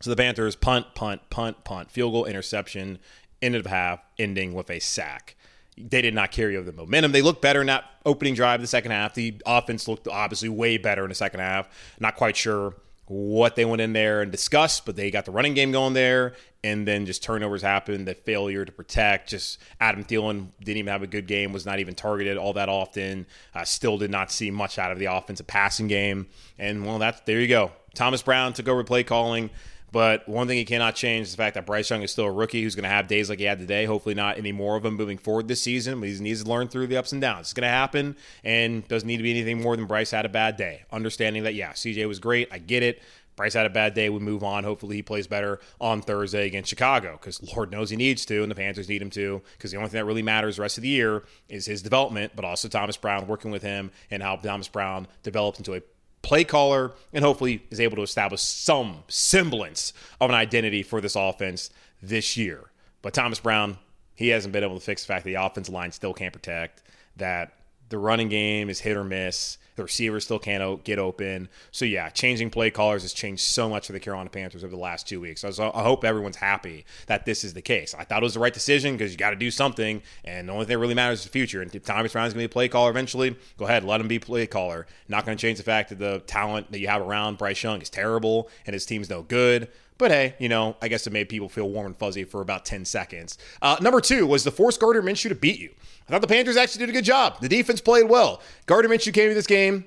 So 0.00 0.10
the 0.10 0.16
Panthers 0.16 0.56
punt, 0.56 0.94
punt, 0.94 1.20
punt, 1.28 1.62
punt, 1.64 1.90
field 1.90 2.12
goal, 2.12 2.24
interception, 2.24 2.98
end 3.42 3.54
of 3.54 3.66
half, 3.66 4.00
ending 4.18 4.54
with 4.54 4.70
a 4.70 4.80
sack. 4.80 5.36
They 5.76 6.02
did 6.02 6.14
not 6.14 6.30
carry 6.30 6.56
over 6.56 6.70
the 6.70 6.76
momentum. 6.76 7.12
They 7.12 7.22
looked 7.22 7.42
better 7.42 7.60
in 7.60 7.66
that 7.68 7.84
opening 8.04 8.34
drive 8.34 8.60
the 8.60 8.66
second 8.66 8.92
half. 8.92 9.14
The 9.14 9.34
offense 9.46 9.88
looked 9.88 10.08
obviously 10.08 10.48
way 10.48 10.78
better 10.78 11.02
in 11.04 11.08
the 11.08 11.14
second 11.14 11.40
half. 11.40 11.68
Not 11.98 12.16
quite 12.16 12.36
sure 12.36 12.74
what 13.06 13.56
they 13.56 13.64
went 13.64 13.82
in 13.82 13.92
there 13.92 14.22
and 14.22 14.30
discussed, 14.30 14.86
but 14.86 14.94
they 14.94 15.10
got 15.10 15.24
the 15.24 15.32
running 15.32 15.52
game 15.52 15.72
going 15.72 15.94
there, 15.94 16.34
and 16.62 16.86
then 16.86 17.06
just 17.06 17.22
turnovers 17.22 17.60
happened. 17.60 18.06
The 18.06 18.14
failure 18.14 18.64
to 18.64 18.70
protect. 18.70 19.30
Just 19.30 19.58
Adam 19.80 20.04
Thielen 20.04 20.48
didn't 20.60 20.78
even 20.78 20.92
have 20.92 21.02
a 21.02 21.08
good 21.08 21.26
game. 21.26 21.52
Was 21.52 21.66
not 21.66 21.80
even 21.80 21.94
targeted 21.94 22.36
all 22.36 22.52
that 22.52 22.68
often. 22.68 23.26
Uh, 23.54 23.64
still 23.64 23.98
did 23.98 24.10
not 24.10 24.30
see 24.30 24.50
much 24.50 24.78
out 24.78 24.92
of 24.92 24.98
the 24.98 25.06
offensive 25.06 25.46
passing 25.46 25.88
game. 25.88 26.28
And 26.58 26.86
well, 26.86 26.98
that's 26.98 27.20
there 27.22 27.40
you 27.40 27.48
go. 27.48 27.72
Thomas 27.94 28.22
Brown 28.22 28.52
took 28.52 28.68
over 28.68 28.84
play 28.84 29.02
calling 29.02 29.50
But 29.92 30.28
one 30.28 30.46
thing 30.46 30.56
he 30.56 30.64
cannot 30.64 30.94
change 30.94 31.26
is 31.26 31.32
the 31.32 31.36
fact 31.36 31.54
that 31.54 31.66
Bryce 31.66 31.90
Young 31.90 32.02
is 32.02 32.12
still 32.12 32.26
a 32.26 32.32
rookie 32.32 32.62
who's 32.62 32.74
going 32.74 32.84
to 32.84 32.90
have 32.90 33.08
days 33.08 33.28
like 33.28 33.38
he 33.38 33.44
had 33.44 33.58
today. 33.58 33.84
Hopefully, 33.84 34.14
not 34.14 34.38
any 34.38 34.52
more 34.52 34.76
of 34.76 34.82
them 34.82 34.96
moving 34.96 35.18
forward 35.18 35.48
this 35.48 35.62
season. 35.62 36.00
But 36.00 36.08
he 36.08 36.18
needs 36.20 36.44
to 36.44 36.50
learn 36.50 36.68
through 36.68 36.86
the 36.86 36.96
ups 36.96 37.12
and 37.12 37.20
downs. 37.20 37.46
It's 37.46 37.52
going 37.52 37.62
to 37.62 37.68
happen 37.68 38.16
and 38.44 38.86
doesn't 38.86 39.06
need 39.06 39.16
to 39.16 39.22
be 39.22 39.30
anything 39.30 39.62
more 39.62 39.76
than 39.76 39.86
Bryce 39.86 40.10
had 40.10 40.24
a 40.24 40.28
bad 40.28 40.56
day. 40.56 40.84
Understanding 40.92 41.42
that, 41.44 41.54
yeah, 41.54 41.72
CJ 41.72 42.06
was 42.06 42.18
great. 42.18 42.48
I 42.52 42.58
get 42.58 42.82
it. 42.82 43.02
Bryce 43.36 43.54
had 43.54 43.64
a 43.64 43.70
bad 43.70 43.94
day. 43.94 44.10
We 44.10 44.18
move 44.18 44.44
on. 44.44 44.64
Hopefully, 44.64 44.96
he 44.96 45.02
plays 45.02 45.26
better 45.26 45.60
on 45.80 46.02
Thursday 46.02 46.46
against 46.46 46.68
Chicago 46.68 47.18
because 47.18 47.42
Lord 47.54 47.72
knows 47.72 47.88
he 47.88 47.96
needs 47.96 48.26
to, 48.26 48.42
and 48.42 48.50
the 48.50 48.54
Panthers 48.54 48.88
need 48.88 49.00
him 49.00 49.10
to 49.10 49.40
because 49.56 49.70
the 49.70 49.78
only 49.78 49.88
thing 49.88 49.98
that 49.98 50.04
really 50.04 50.22
matters 50.22 50.56
the 50.56 50.62
rest 50.62 50.76
of 50.76 50.82
the 50.82 50.88
year 50.88 51.24
is 51.48 51.64
his 51.64 51.80
development, 51.82 52.32
but 52.36 52.44
also 52.44 52.68
Thomas 52.68 52.98
Brown 52.98 53.26
working 53.26 53.50
with 53.50 53.62
him 53.62 53.92
and 54.10 54.22
how 54.22 54.36
Thomas 54.36 54.68
Brown 54.68 55.08
develops 55.22 55.58
into 55.58 55.74
a 55.74 55.80
play 56.22 56.44
caller 56.44 56.92
and 57.12 57.24
hopefully 57.24 57.62
is 57.70 57.80
able 57.80 57.96
to 57.96 58.02
establish 58.02 58.40
some 58.42 59.04
semblance 59.08 59.92
of 60.20 60.30
an 60.30 60.36
identity 60.36 60.82
for 60.82 61.00
this 61.00 61.16
offense 61.16 61.70
this 62.02 62.36
year. 62.36 62.70
But 63.02 63.14
Thomas 63.14 63.40
Brown, 63.40 63.78
he 64.14 64.28
hasn't 64.28 64.52
been 64.52 64.64
able 64.64 64.78
to 64.78 64.84
fix 64.84 65.02
the 65.02 65.08
fact 65.08 65.24
that 65.24 65.30
the 65.30 65.42
offensive 65.42 65.72
line 65.72 65.92
still 65.92 66.12
can't 66.12 66.32
protect, 66.32 66.82
that 67.16 67.54
the 67.88 67.98
running 67.98 68.28
game 68.28 68.68
is 68.68 68.80
hit 68.80 68.96
or 68.96 69.04
miss, 69.04 69.58
the 69.80 69.84
receivers 69.84 70.24
still 70.24 70.38
can't 70.38 70.84
get 70.84 70.98
open. 70.98 71.48
So 71.70 71.84
yeah, 71.84 72.10
changing 72.10 72.50
play 72.50 72.70
callers 72.70 73.02
has 73.02 73.12
changed 73.12 73.42
so 73.42 73.68
much 73.68 73.86
for 73.86 73.92
the 73.92 74.00
Carolina 74.00 74.30
Panthers 74.30 74.62
over 74.62 74.70
the 74.70 74.80
last 74.80 75.08
two 75.08 75.20
weeks. 75.20 75.40
So 75.40 75.72
I 75.74 75.82
hope 75.82 76.04
everyone's 76.04 76.36
happy 76.36 76.84
that 77.06 77.24
this 77.24 77.44
is 77.44 77.54
the 77.54 77.62
case. 77.62 77.94
I 77.98 78.04
thought 78.04 78.22
it 78.22 78.24
was 78.24 78.34
the 78.34 78.40
right 78.40 78.52
decision 78.52 78.94
because 78.94 79.10
you 79.10 79.18
got 79.18 79.30
to 79.30 79.36
do 79.36 79.50
something, 79.50 80.02
and 80.24 80.48
the 80.48 80.52
only 80.52 80.66
thing 80.66 80.74
that 80.74 80.78
really 80.78 80.94
matters 80.94 81.20
is 81.20 81.24
the 81.24 81.30
future. 81.30 81.62
And 81.62 81.74
if 81.74 81.84
Thomas 81.84 82.12
Brown's 82.12 82.34
going 82.34 82.44
to 82.44 82.48
be 82.48 82.52
a 82.52 82.52
play 82.52 82.68
caller 82.68 82.90
eventually, 82.90 83.36
go 83.56 83.64
ahead, 83.64 83.84
let 83.84 84.00
him 84.00 84.08
be 84.08 84.18
play 84.18 84.46
caller. 84.46 84.86
Not 85.08 85.24
going 85.24 85.36
to 85.36 85.40
change 85.40 85.58
the 85.58 85.64
fact 85.64 85.88
that 85.88 85.98
the 85.98 86.20
talent 86.26 86.70
that 86.72 86.78
you 86.78 86.88
have 86.88 87.02
around 87.02 87.38
Bryce 87.38 87.62
Young 87.62 87.80
is 87.80 87.90
terrible 87.90 88.50
and 88.66 88.74
his 88.74 88.86
team's 88.86 89.08
no 89.08 89.22
good. 89.22 89.68
But 90.00 90.12
hey, 90.12 90.34
you 90.38 90.48
know, 90.48 90.76
I 90.80 90.88
guess 90.88 91.06
it 91.06 91.12
made 91.12 91.28
people 91.28 91.50
feel 91.50 91.68
warm 91.68 91.84
and 91.84 91.94
fuzzy 91.94 92.24
for 92.24 92.40
about 92.40 92.64
10 92.64 92.86
seconds. 92.86 93.36
Uh, 93.60 93.76
number 93.82 94.00
two 94.00 94.26
was 94.26 94.44
the 94.44 94.50
force 94.50 94.78
Gardner 94.78 95.02
Minshew 95.02 95.28
to 95.28 95.34
beat 95.34 95.60
you. 95.60 95.68
I 96.08 96.12
thought 96.12 96.22
the 96.22 96.26
Panthers 96.26 96.56
actually 96.56 96.86
did 96.86 96.88
a 96.88 96.92
good 96.94 97.04
job. 97.04 97.38
The 97.42 97.50
defense 97.50 97.82
played 97.82 98.08
well. 98.08 98.40
Gardner 98.64 98.88
Minshew 98.88 99.12
came 99.12 99.28
to 99.28 99.34
this 99.34 99.46
game 99.46 99.84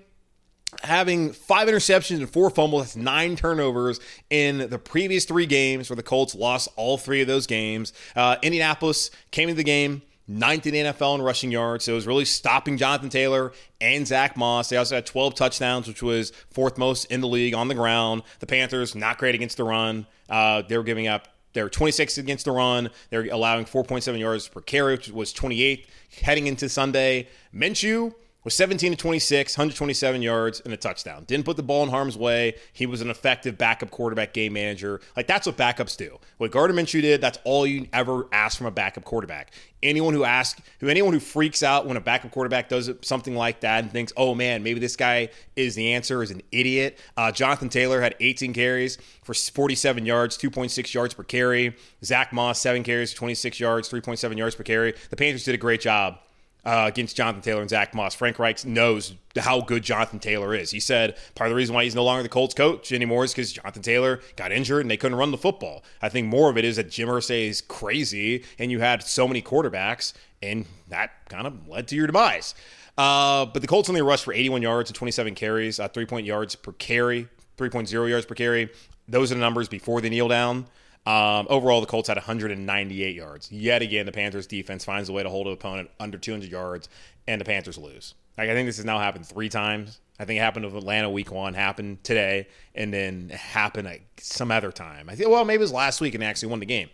having 0.84 1.34
five 1.34 1.67
interceptions 1.67 2.17
and 2.17 2.30
four 2.30 2.52
fumbles. 2.52 2.84
That's 2.84 2.95
nine 2.95 3.36
turnovers 3.36 3.99
in 4.30 4.69
the 4.69 4.78
previous 4.78 5.26
three 5.26 5.47
games 5.47 5.89
where 5.89 5.95
the 5.95 6.04
Colts 6.04 6.36
lost 6.36 6.69
all 6.76 6.99
three 6.99 7.21
of 7.21 7.28
those 7.28 7.47
games. 7.47 7.91
Uh, 8.15 8.36
Indianapolis 8.43 9.10
came 9.32 9.49
into 9.49 9.58
the 9.58 9.63
game 9.63 10.04
ninth 10.34 10.65
in 10.65 10.74
the 10.74 10.80
NFL 10.80 11.15
in 11.15 11.22
rushing 11.22 11.52
yards. 11.52 11.86
So 11.86 11.93
it 11.93 11.96
was 11.96 12.08
really 12.08 12.26
stopping 12.26 12.78
Jonathan 12.78 13.10
Taylor 13.10 13.54
and 13.80 14.08
Zach 14.08 14.36
Moss. 14.36 14.69
They 14.69 14.78
also 14.78 14.96
had 14.96 15.06
12 15.06 15.36
touchdowns, 15.36 15.88
which 15.88 16.02
was 16.02 16.32
fourth 16.50 16.78
most 16.78 17.06
in 17.06 17.22
the 17.22 17.28
league 17.28 17.54
on 17.54 17.67
the 17.67 17.76
ground. 17.76 18.24
The 18.39 18.48
Panthers, 18.48 18.96
not 18.96 19.17
great 19.17 19.36
against 19.36 19.58
the 19.58 19.63
run. 19.63 20.08
Uh, 20.30 20.63
they 20.63 20.78
were 20.78 20.84
giving 20.84 21.08
up 21.08 21.28
they're 21.54 21.69
26 21.69 22.17
against 22.17 22.46
the 22.46 22.52
run. 22.52 22.89
They're 23.12 23.28
allowing 23.32 23.65
4.7 23.65 24.19
yards 24.19 24.48
per 24.48 24.62
carry, 24.62 24.96
which 24.96 25.10
was 25.10 25.32
28th 25.34 25.86
heading 26.22 26.48
into 26.48 26.67
Sunday. 26.67 27.28
Minshew 27.54 28.13
was 28.43 28.53
17 28.56 28.91
to 28.91 28.97
26, 28.97 29.58
127 29.58 30.21
yards, 30.21 30.60
and 30.62 30.73
a 30.73 30.77
touchdown. 30.77 31.23
Didn't 31.25 31.45
put 31.45 31.58
the 31.58 31.63
ball 31.63 31.84
in 31.84 31.89
harm's 31.89 32.17
way. 32.17 32.56
He 32.73 32.86
was 32.86 33.01
an 33.01 33.10
effective 33.10 33.58
backup 33.58 33.91
quarterback 33.91 34.34
game 34.34 34.53
manager. 34.53 35.01
Like, 35.15 35.27
that's 35.27 35.47
what 35.47 35.58
backups 35.58 35.95
do. 35.97 36.19
What 36.38 36.51
Gardner 36.51 36.82
Minshew 36.82 37.01
did, 37.01 37.21
that's 37.21 37.39
all 37.43 37.65
you 37.65 37.88
ever 37.93 38.27
ask 38.32 38.58
from 38.58 38.67
a 38.67 38.71
backup 38.71 39.06
quarterback. 39.06 39.53
Anyone 39.82 40.13
who 40.13 40.23
asks, 40.23 40.62
who 40.79 40.88
anyone 40.88 41.13
who 41.13 41.19
freaks 41.19 41.62
out 41.63 41.86
when 41.86 41.97
a 41.97 42.01
backup 42.01 42.32
quarterback 42.32 42.69
does 42.69 42.89
something 43.01 43.36
like 43.36 43.62
that 43.62 43.84
and 43.84 43.91
thinks, 43.91 44.13
oh 44.15 44.34
man, 44.34 44.63
maybe 44.63 44.79
this 44.79 44.95
guy 44.95 45.29
is 45.56 45.75
the 45.75 45.93
answer, 45.93 46.23
is 46.23 46.32
an 46.32 46.41
idiot. 46.51 46.99
Uh, 47.17 47.32
Jonathan 47.32 47.69
Taylor 47.69 48.01
had 48.01 48.15
18 48.19 48.53
carries 48.53 48.97
for 49.23 49.34
47 49.34 50.06
yards, 50.06 50.38
2.6 50.38 50.93
yards 50.93 51.13
per 51.13 51.23
carry. 51.23 51.75
Zach 52.03 52.32
Moss, 52.32 52.60
seven 52.60 52.84
carries, 52.84 53.13
26 53.13 53.60
yards, 53.60 53.89
3.7 53.89 54.38
yards 54.38 54.56
per 54.56 54.63
carry. 54.63 54.93
The 55.10 55.15
Panthers 55.15 55.43
did 55.43 55.56
a 55.56 55.58
great 55.58 55.82
job 55.82 56.19
uh, 56.65 56.86
against 56.88 57.15
Jonathan 57.15 57.41
Taylor 57.41 57.62
and 57.62 57.69
Zach 57.69 57.93
Moss. 57.93 58.15
Frank 58.15 58.39
Reich 58.39 58.65
knows 58.65 59.13
how 59.38 59.62
good 59.62 59.84
Jonathan 59.84 60.19
Taylor 60.19 60.54
is. 60.54 60.71
He 60.71 60.80
said 60.80 61.17
part 61.36 61.49
of 61.49 61.52
the 61.52 61.56
reason 61.56 61.76
why 61.76 61.84
he's 61.84 61.95
no 61.95 62.04
longer 62.04 62.23
the 62.23 62.30
Colts 62.30 62.54
coach 62.54 62.91
anymore 62.91 63.26
is 63.26 63.34
because 63.34 63.52
Jonathan 63.52 63.82
Taylor 63.82 64.21
got 64.36 64.52
injured 64.52 64.82
and 64.82 64.91
they 64.91 64.97
couldn't 64.97 65.17
run 65.17 65.32
the 65.32 65.38
football. 65.38 65.84
I 66.02 66.10
think 66.10 66.28
more 66.28 66.49
of 66.49 66.58
it 66.58 66.65
is 66.65 66.78
that 66.78 66.89
Jim 66.89 67.10
Irsay 67.10 67.49
is 67.49 67.62
crazy 67.62 68.43
and 68.58 68.71
you 68.71 68.80
had 68.80 69.04
so 69.04 69.28
many 69.28 69.41
quarterbacks, 69.41 70.13
and 70.41 70.65
that 70.89 71.12
kind 71.30 71.47
of 71.47 71.67
led 71.67 71.88
to 71.89 71.95
your 71.95 72.08
demise. 72.08 72.56
Uh, 72.97 73.45
but 73.45 73.62
the 73.62 73.67
Colts 73.67 73.89
only 73.89 74.02
rushed 74.02 74.23
for 74.23 74.34
81 74.34 74.62
yards 74.62 74.89
and 74.89 74.95
27 74.95 75.36
carries, 75.36 75.80
uh, 75.80 75.88
3 75.88 76.06
yards 76.21 76.56
per 76.56 76.73
carry, 76.73 77.28
3.0 77.58 78.10
yards 78.10 78.26
per 78.26 78.36
carry. 78.36 78.69
Those 79.08 79.32
are 79.32 79.36
the 79.36 79.41
numbers 79.41 79.67
before 79.67 79.99
the 79.99 80.10
kneel 80.10 80.28
down. 80.28 80.67
Um, 81.06 81.48
overall, 81.50 81.82
the 81.82 81.88
Colts 81.88 82.08
had 82.08 82.18
198 82.18 83.16
yards. 83.16 83.52
Yet 83.52 83.82
again, 83.82 84.06
the 84.06 84.12
Panthers 84.12 84.48
defense 84.48 84.86
finds 84.86 85.10
a 85.10 85.13
way 85.13 85.24
to 85.24 85.30
hold 85.30 85.48
an 85.48 85.54
opponent 85.54 85.89
under 86.00 86.18
200 86.18 86.50
yards, 86.50 86.88
and 87.28 87.42
the 87.42 87.46
Panthers 87.46 87.78
lose. 87.78 88.13
Like 88.38 88.50
I 88.50 88.54
think 88.54 88.68
this 88.68 88.78
has 88.78 88.86
now 88.86 89.00
happened 89.00 89.26
three 89.26 89.50
times. 89.50 90.00
I 90.20 90.26
think 90.26 90.38
it 90.38 90.42
happened 90.42 90.66
with 90.66 90.76
Atlanta 90.76 91.10
week 91.10 91.32
one, 91.32 91.54
happened 91.54 92.04
today, 92.04 92.48
and 92.76 92.94
then 92.94 93.30
happened 93.30 93.88
like 93.88 94.04
some 94.18 94.52
other 94.52 94.72
time. 94.72 95.10
I 95.10 95.16
think 95.16 95.30
well 95.30 95.46
maybe 95.46 95.58
it 95.58 95.62
was 95.62 95.72
last 95.72 96.02
week 96.02 96.13
and 96.13 96.22
they 96.22 96.28
actually 96.28 96.50
won 96.50 96.60
the 96.60 96.66
game. 96.66 96.89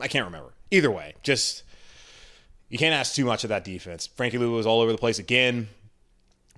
I 0.00 0.08
can't 0.08 0.24
remember. 0.24 0.52
Either 0.70 0.90
way, 0.90 1.14
just 1.22 1.64
you 2.68 2.78
can't 2.78 2.94
ask 2.94 3.14
too 3.14 3.24
much 3.24 3.44
of 3.44 3.48
that 3.48 3.64
defense. 3.64 4.06
Frankie 4.06 4.38
Luvu 4.38 4.56
was 4.56 4.66
all 4.66 4.80
over 4.80 4.90
the 4.90 4.98
place 4.98 5.18
again. 5.18 5.68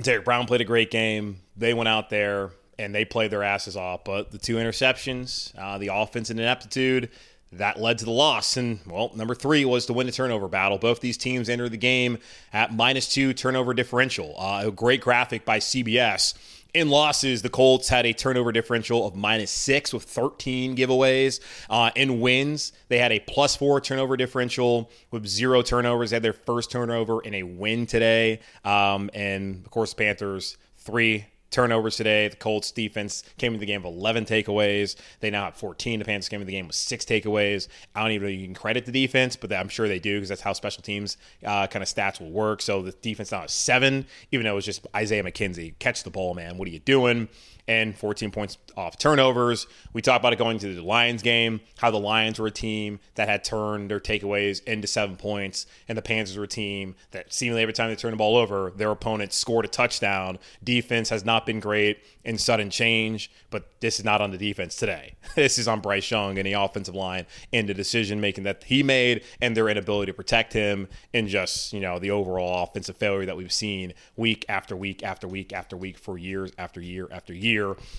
Derrick 0.01 0.25
Brown 0.25 0.47
played 0.47 0.61
a 0.61 0.65
great 0.65 0.91
game. 0.91 1.39
They 1.57 1.75
went 1.75 1.89
out 1.89 2.11
there 2.11 2.51
and 2.79 2.95
they 2.95 3.05
played 3.05 3.31
their 3.31 3.43
asses 3.43 3.77
off. 3.77 4.05
But 4.05 4.31
the 4.31 4.39
two 4.39 4.57
interceptions, 4.57 5.57
uh, 5.59 5.79
the 5.79 5.89
offense 5.93 6.31
and 6.31 6.39
ineptitude, 6.39 7.11
that 7.59 7.81
led 7.81 7.99
to 7.99 8.05
the 8.05 8.11
loss. 8.11 8.57
And, 8.57 8.81
well, 8.87 9.13
number 9.15 9.35
three 9.35 9.65
was 9.65 9.87
to 9.87 9.93
win 9.93 10.07
the 10.07 10.13
turnover 10.13 10.49
battle. 10.49 10.79
Both 10.79 11.01
these 11.01 11.17
teams 11.17 11.49
entered 11.49 11.71
the 11.71 11.77
game 11.77 12.19
at 12.53 12.75
minus 12.75 13.13
two 13.13 13.33
turnover 13.33 13.75
differential. 13.75 14.35
Uh, 14.39 14.65
a 14.67 14.71
great 14.71 15.01
graphic 15.01 15.45
by 15.45 15.59
CBS. 15.59 16.35
In 16.75 16.89
losses, 16.89 17.43
the 17.43 17.49
Colts 17.49 17.89
had 17.89 18.05
a 18.05 18.13
turnover 18.13 18.51
differential 18.51 19.07
of 19.07 19.15
minus 19.15 19.53
six 19.53 19.95
with 19.95 20.03
13 20.03 20.77
giveaways. 20.77 21.39
Uh, 21.71 21.93
in 21.95 22.21
wins, 22.21 22.73
they 22.89 22.99
had 22.99 23.13
a 23.13 23.21
plus 23.21 23.55
four 23.55 23.81
turnover 23.81 24.17
differential 24.17 24.91
with 25.13 25.25
zero 25.25 25.63
turnovers. 25.63 26.11
They 26.11 26.17
had 26.17 26.25
their 26.25 26.33
first 26.33 26.73
turnover 26.73 27.21
in 27.21 27.35
a 27.35 27.45
win 27.45 27.87
today. 27.87 28.41
Um, 28.65 29.09
and, 29.15 29.65
of 29.65 29.71
course, 29.71 29.95
Panthers, 29.95 30.57
three 30.79 31.27
turnovers 31.55 31.97
today. 31.97 32.29
The 32.29 32.37
Colts 32.37 32.71
defense 32.73 33.23
came 33.39 33.55
into 33.55 33.61
the 33.61 33.67
game 33.67 33.83
with 33.83 33.95
11 33.95 34.25
takeaways. 34.25 34.97
They 35.21 35.31
now 35.31 35.45
have 35.45 35.57
14. 35.57 36.01
The 36.01 36.05
Panthers 36.05 36.29
came 36.29 36.41
into 36.41 36.47
the 36.47 36.53
game 36.53 36.67
with 36.67 36.77
six 36.77 37.05
takeaways. 37.05 37.69
I 37.95 38.03
don't 38.03 38.11
even 38.11 38.27
know 38.27 38.33
you 38.33 38.45
can 38.45 38.55
credit 38.55 38.85
the 38.85 38.93
defense, 38.93 39.37
but 39.37 39.53
I'm 39.53 39.69
sure 39.69 39.87
they 39.87 40.01
do 40.01 40.17
because 40.17 40.29
that's 40.29 40.41
how 40.41 40.53
special 40.53 40.83
teams 40.83 41.17
uh, 41.45 41.67
kind 41.69 41.83
of 41.83 41.89
stats 41.89 42.21
will 42.21 42.31
work. 42.31 42.61
So 42.61 42.83
the 42.83 42.93
defense 42.93 43.31
now 43.31 43.43
has 43.43 43.53
seven, 43.53 44.07
even 44.33 44.45
though 44.45 44.53
it 44.53 44.57
was 44.57 44.65
just 44.65 44.87
Isaiah 44.95 45.23
McKenzie. 45.23 45.79
Catch 45.79 46.03
the 46.03 46.11
ball, 46.11 46.35
man. 46.35 46.59
What 46.59 46.67
are 46.67 46.73
you 46.73 46.81
doing? 46.81 47.29
And 47.67 47.97
14 47.97 48.31
points 48.31 48.59
off 48.77 48.99
turnovers. 48.99 49.67
We 49.93 50.03
talked 50.03 50.21
about 50.21 50.33
it 50.33 50.39
going 50.39 50.59
to 50.59 50.75
the 50.75 50.83
Lions 50.83 51.23
game, 51.23 51.61
how 51.79 51.91
the 51.91 52.01
Lions 52.01 52.39
were 52.39 52.49
a 52.49 52.51
team 52.51 53.01
that 53.15 53.29
had 53.29 53.45
turned 53.45 53.91
their 53.91 54.01
takeaways 54.01 54.63
into 54.65 54.87
seven 54.87 55.17
points, 55.17 55.67
and 55.89 55.97
the 55.97 56.03
Panthers 56.03 56.37
were 56.37 56.45
a 56.45 56.49
team 56.49 56.95
that 57.13 57.33
seemingly 57.33 57.63
every 57.63 57.73
time 57.73 57.89
they 57.89 57.97
turned 57.97 58.13
the 58.13 58.19
ball 58.19 58.37
over, 58.37 58.73
their 58.77 58.91
opponent 58.91 59.33
scored 59.33 59.65
a 59.65 59.69
touchdown. 59.69 60.39
Defense 60.63 61.09
has 61.09 61.25
not 61.25 61.47
been 61.47 61.61
great 61.61 61.99
in 62.25 62.39
sudden 62.39 62.71
change, 62.71 63.31
but 63.51 63.69
this 63.81 63.99
is 63.99 64.05
not 64.05 64.21
on 64.21 64.31
the 64.31 64.39
defense 64.39 64.77
today. 64.77 65.15
This 65.35 65.59
is 65.59 65.67
on 65.67 65.81
Bryce 65.81 66.11
Young 66.11 66.39
and 66.39 66.47
the 66.47 66.53
offensive 66.53 66.95
line 66.95 67.27
and 67.53 67.69
the 67.69 67.75
decision 67.75 68.21
making 68.21 68.45
that 68.45 68.63
he 68.65 68.83
made 68.83 69.25
and 69.43 69.57
their 69.57 69.69
inability 69.69 70.13
to 70.13 70.17
protect 70.17 70.53
him 70.53 70.89
and 71.13 71.29
just, 71.29 71.73
you 71.73 71.81
know, 71.81 71.99
the 71.99 72.13
overall 72.13 72.65
offensive 72.65 72.97
failure 72.97 73.27
that 73.27 73.37
we've 73.37 73.53
seen 73.53 73.95
week 74.17 74.45
after 74.49 74.77
week 74.77 75.03
after 75.03 75.27
week 75.27 75.53
after 75.53 75.77
week 75.77 75.99
for 75.99 76.17
years 76.17 76.53
after 76.57 76.81
year 76.81 77.09
after 77.11 77.35
year 77.35 77.54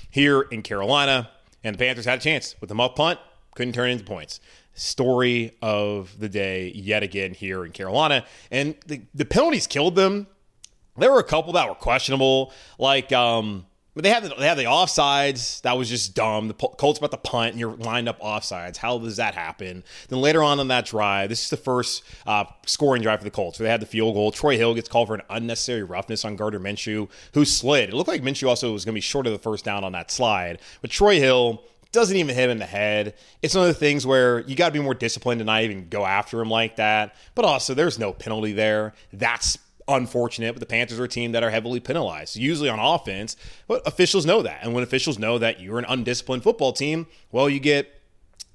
here 0.10 0.42
in 0.42 0.62
Carolina. 0.62 1.30
And 1.64 1.76
the 1.76 1.80
Panthers 1.80 2.06
had 2.06 2.20
a 2.20 2.22
chance 2.22 2.56
with 2.62 2.70
the 2.70 2.76
muff 2.76 2.96
punt, 2.96 3.20
couldn't 3.56 3.74
turn 3.74 3.90
into 3.90 4.04
points 4.04 4.40
story 4.76 5.56
of 5.62 6.20
the 6.20 6.30
day 6.30 6.72
yet 6.76 7.02
again 7.02 7.34
here 7.34 7.66
in 7.66 7.72
Carolina. 7.72 8.26
And 8.52 8.76
the, 8.86 9.02
the 9.14 9.26
penalties 9.26 9.68
killed 9.68 9.96
them. 9.96 10.28
There 10.98 11.12
were 11.12 11.20
a 11.20 11.24
couple 11.24 11.54
that 11.54 11.68
were 11.68 11.76
questionable, 11.76 12.54
like 12.78 13.12
um, 13.12 13.66
but 13.96 14.04
they 14.04 14.10
have 14.10 14.24
the, 14.24 14.36
they 14.38 14.46
have 14.46 14.58
the 14.58 14.66
offsides. 14.66 15.62
That 15.62 15.78
was 15.78 15.90
just 15.90 16.14
dumb. 16.14 16.50
The 16.50 16.54
Colts 16.54 17.00
about 17.00 17.12
the 17.12 17.18
punt, 17.18 17.52
and 17.52 17.60
you're 17.60 17.76
lined 17.76 18.10
up 18.10 18.20
offsides. 18.20 18.78
How 18.78 18.98
does 19.00 19.18
that 19.18 19.34
happen? 19.34 19.84
Then 20.10 20.22
later 20.22 20.44
on 20.44 20.60
in 20.60 20.68
that 20.68 20.86
drive, 20.86 21.30
this 21.30 21.44
is 21.44 21.50
the 21.50 21.58
first 21.58 22.04
uh, 22.28 22.46
scoring 22.66 23.02
drive 23.02 23.20
for 23.20 23.24
the 23.24 23.32
Colts. 23.32 23.58
So 23.58 23.64
they 23.64 23.70
had 23.70 23.82
the 23.82 23.86
field 23.86 24.14
goal. 24.14 24.32
Troy 24.32 24.58
Hill 24.58 24.76
gets 24.76 24.90
called 24.90 25.08
for 25.08 25.16
an 25.16 25.22
unnecessary 25.30 25.84
roughness 25.84 26.26
on 26.26 26.36
Gardner 26.36 26.60
Minshew, 26.60 27.10
who 27.34 27.46
slid. 27.46 27.90
It 27.90 27.96
looked 27.96 28.10
like 28.10 28.22
Minshew 28.22 28.50
also 28.50 28.74
was 28.74 28.84
going 28.84 28.94
to 28.94 28.98
be 28.98 29.02
short 29.02 29.26
of 29.28 29.34
the 29.34 29.40
first 29.40 29.64
down 29.64 29.84
on 29.84 29.94
that 29.94 30.12
slide, 30.12 30.60
but 30.82 30.92
Troy 30.92 31.20
Hill 31.20 31.64
doesn't 31.96 32.18
even 32.18 32.36
hit 32.36 32.46
him 32.46 32.52
in 32.52 32.60
the 32.60 32.66
head. 32.66 33.14
It's 33.42 33.56
one 33.56 33.64
of 33.64 33.74
the 33.74 33.80
things 33.80 34.06
where 34.06 34.42
you 34.42 34.56
got 34.56 34.68
to 34.68 34.74
be 34.74 34.82
more 34.82 34.94
disciplined 34.94 35.40
to 35.40 35.46
not 35.46 35.64
even 35.64 35.88
go 35.88 36.06
after 36.06 36.42
him 36.42 36.50
like 36.50 36.76
that. 36.76 37.16
But 37.36 37.46
also, 37.46 37.74
there's 37.74 37.98
no 37.98 38.12
penalty 38.12 38.52
there. 38.52 38.94
That's 39.14 39.58
unfortunate, 39.88 40.54
but 40.54 40.60
the 40.60 40.66
Panthers 40.66 41.00
are 41.00 41.04
a 41.04 41.10
team 41.10 41.32
that 41.34 41.44
are 41.44 41.50
heavily 41.50 41.80
penalized, 41.80 42.36
usually 42.36 42.70
on 42.70 42.80
offense. 42.80 43.36
But 43.68 43.86
officials 43.88 44.26
know 44.26 44.42
that. 44.42 44.64
And 44.64 44.74
when 44.74 44.84
officials 44.84 45.20
know 45.20 45.38
that 45.38 45.60
you're 45.60 45.80
an 45.80 45.86
undisciplined 45.88 46.44
football 46.44 46.74
team, 46.74 47.08
well, 47.32 47.50
you 47.50 47.60
get 47.60 47.92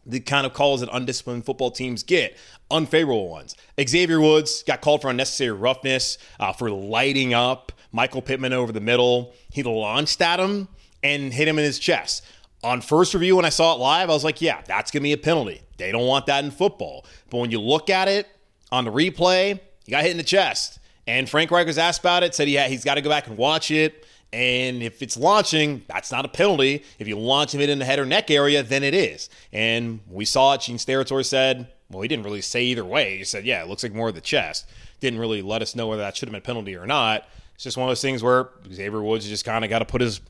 the 0.07 0.21
kind 0.21 0.47
of 0.47 0.53
calls 0.53 0.81
that 0.81 0.89
undisciplined 0.93 1.45
football 1.45 1.71
teams 1.71 2.03
get, 2.03 2.37
unfavorable 2.71 3.29
ones. 3.29 3.55
Xavier 3.81 4.21
Woods 4.21 4.63
got 4.65 4.81
called 4.81 5.03
for 5.03 5.11
unnecessary 5.11 5.53
roughness 5.53 6.19
uh, 6.41 6.53
for 6.53 6.71
lighting 6.71 7.35
up 7.35 7.73
Michael 7.93 8.23
Pittman 8.23 8.53
over 8.53 8.73
the 8.73 8.81
middle. 8.81 9.35
He 9.53 9.63
launched 9.63 10.21
at 10.21 10.41
him 10.41 10.69
and 11.03 11.33
hit 11.33 11.47
him 11.47 11.59
in 11.59 11.65
his 11.65 11.79
chest. 11.79 12.25
On 12.63 12.81
first 12.81 13.15
review, 13.15 13.37
when 13.37 13.45
I 13.45 13.51
saw 13.51 13.75
it 13.75 13.79
live, 13.79 14.11
I 14.11 14.13
was 14.13 14.25
like, 14.25 14.43
yeah, 14.43 14.63
that's 14.67 14.91
going 14.91 15.03
to 15.03 15.05
be 15.05 15.13
a 15.13 15.19
penalty. 15.19 15.63
They 15.79 15.93
don't 15.93 16.07
want 16.07 16.27
that 16.27 16.45
in 16.45 16.51
football. 16.51 17.07
But 17.31 17.39
when 17.39 17.51
you 17.51 17.61
look 17.61 17.89
at 17.89 18.09
it 18.09 18.29
on 18.71 18.85
the 18.85 18.91
replay, 18.91 19.61
he 19.85 19.93
got 19.93 20.03
hit 20.03 20.11
in 20.11 20.19
the 20.19 20.23
chest. 20.23 20.79
And 21.11 21.29
Frank 21.29 21.51
Reich 21.51 21.67
was 21.67 21.77
asked 21.77 22.01
about 22.01 22.23
it, 22.23 22.37
said 22.37 22.47
he 22.47 22.57
he's 22.69 22.85
got 22.85 22.95
to 22.95 23.01
go 23.01 23.11
back 23.11 23.27
and 23.27 23.37
watch 23.37 23.73
it. 23.73 24.07
And 24.33 24.81
if 24.81 25.03
it's 25.03 25.17
launching, 25.17 25.83
that's 25.89 26.13
not 26.13 26.25
a 26.25 26.29
penalty. 26.29 26.85
If 27.01 27.09
you 27.09 27.19
launch 27.19 27.53
him 27.53 27.61
in 27.61 27.81
the 27.81 27.85
head 27.85 27.99
or 27.99 28.07
neck 28.07 28.31
area, 28.31 28.63
then 28.63 28.85
it 28.85 28.95
is. 28.95 29.29
And 29.53 29.99
we 30.09 30.25
saw 30.25 30.55
it. 30.55 30.61
Gene 30.61 30.77
Steratore 30.77 31.25
said, 31.27 31.67
well, 31.91 32.03
he 32.03 32.07
didn't 32.07 32.25
really 32.25 32.43
say 32.43 32.63
either 32.63 32.85
way. 32.85 33.19
He 33.19 33.25
said, 33.25 33.45
yeah, 33.45 33.61
it 33.61 33.69
looks 33.69 33.83
like 33.83 33.93
more 33.93 34.09
of 34.09 34.15
the 34.15 34.21
chest. 34.21 34.69
Didn't 35.01 35.19
really 35.19 35.43
let 35.43 35.63
us 35.63 35.75
know 35.75 35.89
whether 35.89 36.01
that 36.01 36.17
should 36.17 36.29
have 36.29 36.33
been 36.33 36.39
a 36.39 36.43
penalty 36.43 36.77
or 36.77 36.87
not. 36.87 37.27
It's 37.57 37.65
just 37.65 37.77
one 37.77 37.89
of 37.89 37.91
those 37.91 38.03
things 38.03 38.23
where 38.23 38.51
Xavier 38.73 39.03
Woods 39.03 39.29
just 39.29 39.45
kind 39.45 39.65
of 39.65 39.69
got 39.69 39.81
to 39.81 39.87
put 39.87 40.01
his, 40.01 40.21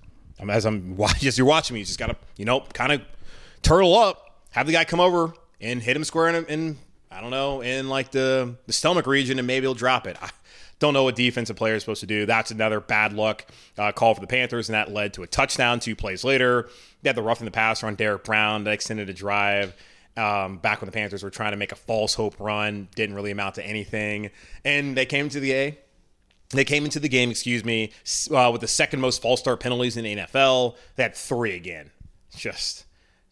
as 0.49 0.65
I'm 0.65 0.99
as 1.23 1.37
you're 1.37 1.47
watching 1.47 1.75
me, 1.75 1.81
you 1.81 1.87
just 1.87 1.99
got 1.99 2.07
to, 2.07 2.17
you 2.39 2.47
know, 2.47 2.61
kind 2.73 2.93
of 2.93 3.03
turtle 3.61 3.95
up, 3.99 4.41
have 4.53 4.67
the 4.67 4.73
guy 4.73 4.87
come 4.87 5.01
over 5.01 5.35
and 5.61 5.83
hit 5.83 5.95
him 5.95 6.05
square 6.05 6.29
in, 6.35 6.47
in 6.47 6.79
I 7.11 7.21
don't 7.21 7.31
know, 7.31 7.61
in 7.61 7.89
like 7.89 8.13
the, 8.13 8.55
the 8.67 8.73
stomach 8.73 9.07
region, 9.07 9.39
and 9.39 9.47
maybe 9.47 9.65
he'll 9.65 9.75
drop 9.75 10.07
it. 10.07 10.17
I, 10.23 10.31
don't 10.81 10.95
know 10.95 11.05
what 11.05 11.15
defensive 11.15 11.57
player 11.57 11.75
is 11.75 11.83
supposed 11.83 12.01
to 12.01 12.07
do. 12.07 12.27
That's 12.27 12.51
another 12.51 12.81
bad 12.81 13.13
luck 13.13 13.45
uh, 13.79 13.93
call 13.93 14.15
for 14.15 14.21
the 14.21 14.27
Panthers, 14.27 14.69
and 14.69 14.75
that 14.75 14.91
led 14.91 15.13
to 15.15 15.23
a 15.23 15.27
touchdown 15.27 15.79
two 15.79 15.95
plays 15.95 16.25
later. 16.25 16.69
They 17.03 17.11
had 17.11 17.17
the 17.17 17.23
rough 17.23 17.41
in 17.41 17.45
the 17.45 17.51
passer 17.51 17.87
on 17.87 17.95
Derrick 17.95 18.25
Brown 18.25 18.65
that 18.65 18.73
extended 18.73 19.09
a 19.09 19.13
drive. 19.13 19.75
Um, 20.17 20.57
back 20.57 20.81
when 20.81 20.87
the 20.87 20.93
Panthers 20.93 21.23
were 21.23 21.31
trying 21.31 21.53
to 21.53 21.57
make 21.57 21.71
a 21.71 21.77
false 21.77 22.15
hope 22.15 22.41
run, 22.41 22.89
didn't 22.97 23.15
really 23.15 23.31
amount 23.31 23.57
to 23.57 23.65
anything. 23.65 24.31
And 24.65 24.97
they 24.97 25.07
came 25.07 25.29
to 25.29 25.39
the 25.39 25.53
A. 25.53 25.79
They 26.49 26.65
came 26.65 26.85
into 26.85 26.99
the 26.99 27.09
game, 27.09 27.31
excuse 27.31 27.65
me, 27.65 27.93
uh, 28.35 28.49
with 28.51 28.61
the 28.61 28.67
second 28.67 29.01
most 29.01 29.23
false 29.23 29.41
start 29.41 29.61
penalties 29.61 29.97
in 29.97 30.05
the 30.05 30.17
NFL. 30.17 30.77
They 30.97 31.05
had 31.05 31.15
three 31.15 31.55
again. 31.55 31.91
Just, 32.35 32.87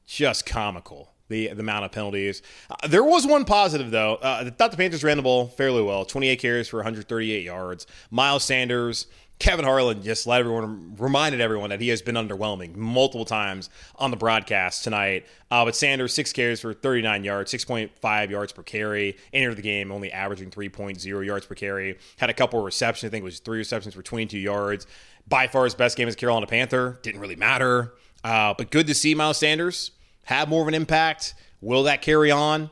just 0.07 0.47
comical 0.47 1.14
the, 1.29 1.49
the 1.49 1.61
amount 1.61 1.85
of 1.85 1.93
penalties. 1.93 2.43
Uh, 2.71 2.88
there 2.88 3.05
was 3.05 3.27
one 3.27 3.45
positive, 3.45 3.91
though. 3.91 4.17
Uh, 4.17 4.45
I 4.47 4.51
thought 4.51 4.71
the 4.71 4.77
Panthers 4.77 5.05
ran 5.05 5.17
the 5.17 5.23
ball 5.23 5.47
fairly 5.47 5.83
well 5.83 6.05
28 6.05 6.37
carries 6.37 6.69
for 6.69 6.79
138 6.79 7.45
yards. 7.45 7.87
Miles 8.11 8.45
Sanders, 8.45 9.07
Kevin 9.38 9.64
Harlan 9.64 10.03
just 10.03 10.27
let 10.27 10.41
everyone, 10.41 10.97
reminded 10.99 11.41
everyone 11.41 11.71
that 11.71 11.81
he 11.81 11.88
has 11.88 12.03
been 12.03 12.17
underwhelming 12.17 12.75
multiple 12.75 13.25
times 13.25 13.71
on 13.97 14.11
the 14.11 14.17
broadcast 14.17 14.83
tonight. 14.83 15.27
Uh, 15.51 15.64
but 15.64 15.77
Sanders, 15.77 16.12
six 16.12 16.33
carries 16.33 16.61
for 16.61 16.75
39 16.75 17.23
yards, 17.23 17.53
6.5 17.53 18.31
yards 18.31 18.53
per 18.53 18.62
carry. 18.62 19.17
Entered 19.33 19.57
the 19.57 19.62
game 19.62 19.93
only 19.93 20.11
averaging 20.11 20.51
3.0 20.51 21.25
yards 21.25 21.47
per 21.47 21.55
carry. 21.55 21.99
Had 22.17 22.31
a 22.31 22.35
couple 22.35 22.59
of 22.59 22.64
receptions. 22.64 23.09
I 23.09 23.11
think 23.11 23.23
it 23.23 23.25
was 23.25 23.38
three 23.38 23.59
receptions 23.59 23.95
for 23.95 24.03
22 24.03 24.38
yards. 24.38 24.87
By 25.29 25.47
far 25.47 25.64
his 25.64 25.75
best 25.75 25.97
game 25.97 26.09
as 26.09 26.17
Carolina 26.17 26.47
Panther. 26.47 26.99
Didn't 27.03 27.21
really 27.21 27.37
matter. 27.37 27.95
Uh, 28.25 28.55
but 28.59 28.71
good 28.71 28.87
to 28.88 28.95
see 28.95 29.14
Miles 29.14 29.37
Sanders 29.37 29.93
have 30.29 30.47
more 30.47 30.61
of 30.61 30.69
an 30.69 30.75
impact. 30.75 31.33
Will 31.62 31.85
that 31.85 32.03
carry 32.03 32.31
on 32.31 32.71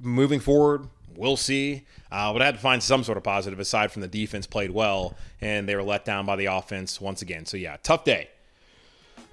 moving 0.00 0.38
forward? 0.38 0.86
We'll 1.16 1.36
see. 1.36 1.86
Uh, 2.12 2.32
but 2.32 2.40
I 2.40 2.44
had 2.44 2.54
to 2.54 2.60
find 2.60 2.80
some 2.80 3.02
sort 3.02 3.18
of 3.18 3.24
positive 3.24 3.58
aside 3.58 3.90
from 3.90 4.00
the 4.00 4.06
defense 4.06 4.46
played 4.46 4.70
well 4.70 5.16
and 5.40 5.68
they 5.68 5.74
were 5.74 5.82
let 5.82 6.04
down 6.04 6.24
by 6.24 6.36
the 6.36 6.46
offense 6.46 7.00
once 7.00 7.20
again. 7.20 7.46
So, 7.46 7.56
yeah, 7.56 7.78
tough 7.82 8.04
day. 8.04 8.28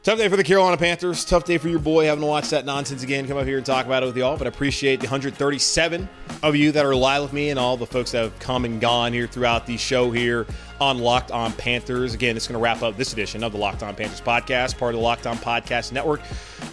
Tough 0.03 0.17
day 0.17 0.27
for 0.29 0.35
the 0.35 0.43
Carolina 0.43 0.77
Panthers. 0.77 1.23
Tough 1.23 1.43
day 1.43 1.59
for 1.59 1.69
your 1.69 1.77
boy 1.77 2.05
having 2.05 2.23
to 2.23 2.27
watch 2.27 2.49
that 2.49 2.65
nonsense 2.65 3.03
again. 3.03 3.27
Come 3.27 3.37
up 3.37 3.45
here 3.45 3.57
and 3.57 3.65
talk 3.65 3.85
about 3.85 4.01
it 4.01 4.07
with 4.07 4.17
y'all. 4.17 4.35
But 4.35 4.47
I 4.47 4.49
appreciate 4.49 4.99
the 4.99 5.05
137 5.05 6.09
of 6.41 6.55
you 6.55 6.71
that 6.71 6.87
are 6.87 6.95
live 6.95 7.21
with 7.21 7.33
me 7.33 7.51
and 7.51 7.59
all 7.59 7.77
the 7.77 7.85
folks 7.85 8.09
that 8.13 8.23
have 8.23 8.39
come 8.39 8.65
and 8.65 8.81
gone 8.81 9.13
here 9.13 9.27
throughout 9.27 9.67
the 9.67 9.77
show 9.77 10.09
here 10.09 10.47
on 10.79 10.97
Locked 10.97 11.29
On 11.29 11.53
Panthers. 11.53 12.15
Again, 12.15 12.35
it's 12.35 12.47
going 12.47 12.57
to 12.57 12.63
wrap 12.63 12.81
up 12.81 12.97
this 12.97 13.13
edition 13.13 13.43
of 13.43 13.51
the 13.51 13.59
Locked 13.59 13.83
On 13.83 13.95
Panthers 13.95 14.21
podcast, 14.21 14.75
part 14.79 14.95
of 14.95 14.99
the 14.99 15.03
Locked 15.03 15.27
On 15.27 15.37
Podcast 15.37 15.91
Network, 15.91 16.21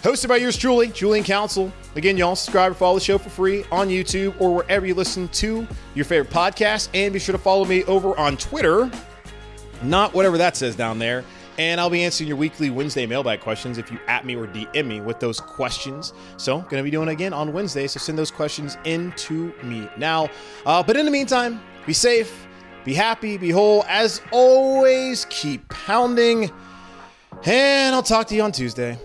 hosted 0.01 0.27
by 0.27 0.37
yours 0.37 0.57
truly, 0.57 0.87
Julian 0.87 1.23
Council. 1.23 1.71
Again, 1.95 2.17
y'all 2.17 2.35
subscribe 2.35 2.71
or 2.71 2.75
follow 2.75 2.95
the 2.95 3.05
show 3.05 3.19
for 3.19 3.29
free 3.29 3.63
on 3.71 3.89
YouTube 3.89 4.41
or 4.41 4.55
wherever 4.55 4.87
you 4.87 4.95
listen 4.95 5.27
to 5.27 5.67
your 5.93 6.05
favorite 6.05 6.33
podcast. 6.33 6.89
And 6.95 7.13
be 7.13 7.19
sure 7.19 7.33
to 7.33 7.37
follow 7.37 7.65
me 7.65 7.83
over 7.83 8.17
on 8.17 8.37
Twitter, 8.37 8.89
not 9.83 10.15
whatever 10.15 10.39
that 10.39 10.57
says 10.57 10.75
down 10.75 10.97
there 10.97 11.23
and 11.59 11.81
I'll 11.81 11.89
be 11.89 12.05
answering 12.05 12.29
your 12.29 12.37
weekly 12.37 12.69
Wednesday 12.69 13.05
mailbag 13.05 13.41
questions 13.41 13.77
if 13.77 13.91
you 13.91 13.99
at 14.07 14.25
me 14.25 14.37
or 14.37 14.47
DM 14.47 14.87
me 14.87 15.01
with 15.01 15.19
those 15.19 15.41
questions. 15.41 16.13
So, 16.37 16.59
going 16.61 16.77
to 16.77 16.83
be 16.83 16.89
doing 16.89 17.09
it 17.09 17.11
again 17.11 17.33
on 17.33 17.51
Wednesday. 17.51 17.85
So, 17.85 17.99
send 17.99 18.17
those 18.17 18.31
questions 18.31 18.77
in 18.85 19.11
to 19.17 19.53
me 19.61 19.89
now. 19.97 20.29
Uh, 20.65 20.81
but 20.81 20.95
in 20.95 21.03
the 21.03 21.11
meantime, 21.11 21.59
be 21.85 21.91
safe, 21.91 22.47
be 22.85 22.93
happy, 22.93 23.35
be 23.35 23.49
whole. 23.49 23.83
As 23.89 24.21
always, 24.31 25.25
keep 25.29 25.67
pounding. 25.67 26.49
And 27.43 27.93
I'll 27.93 28.03
talk 28.03 28.27
to 28.27 28.35
you 28.35 28.41
on 28.41 28.53
Tuesday. 28.53 28.97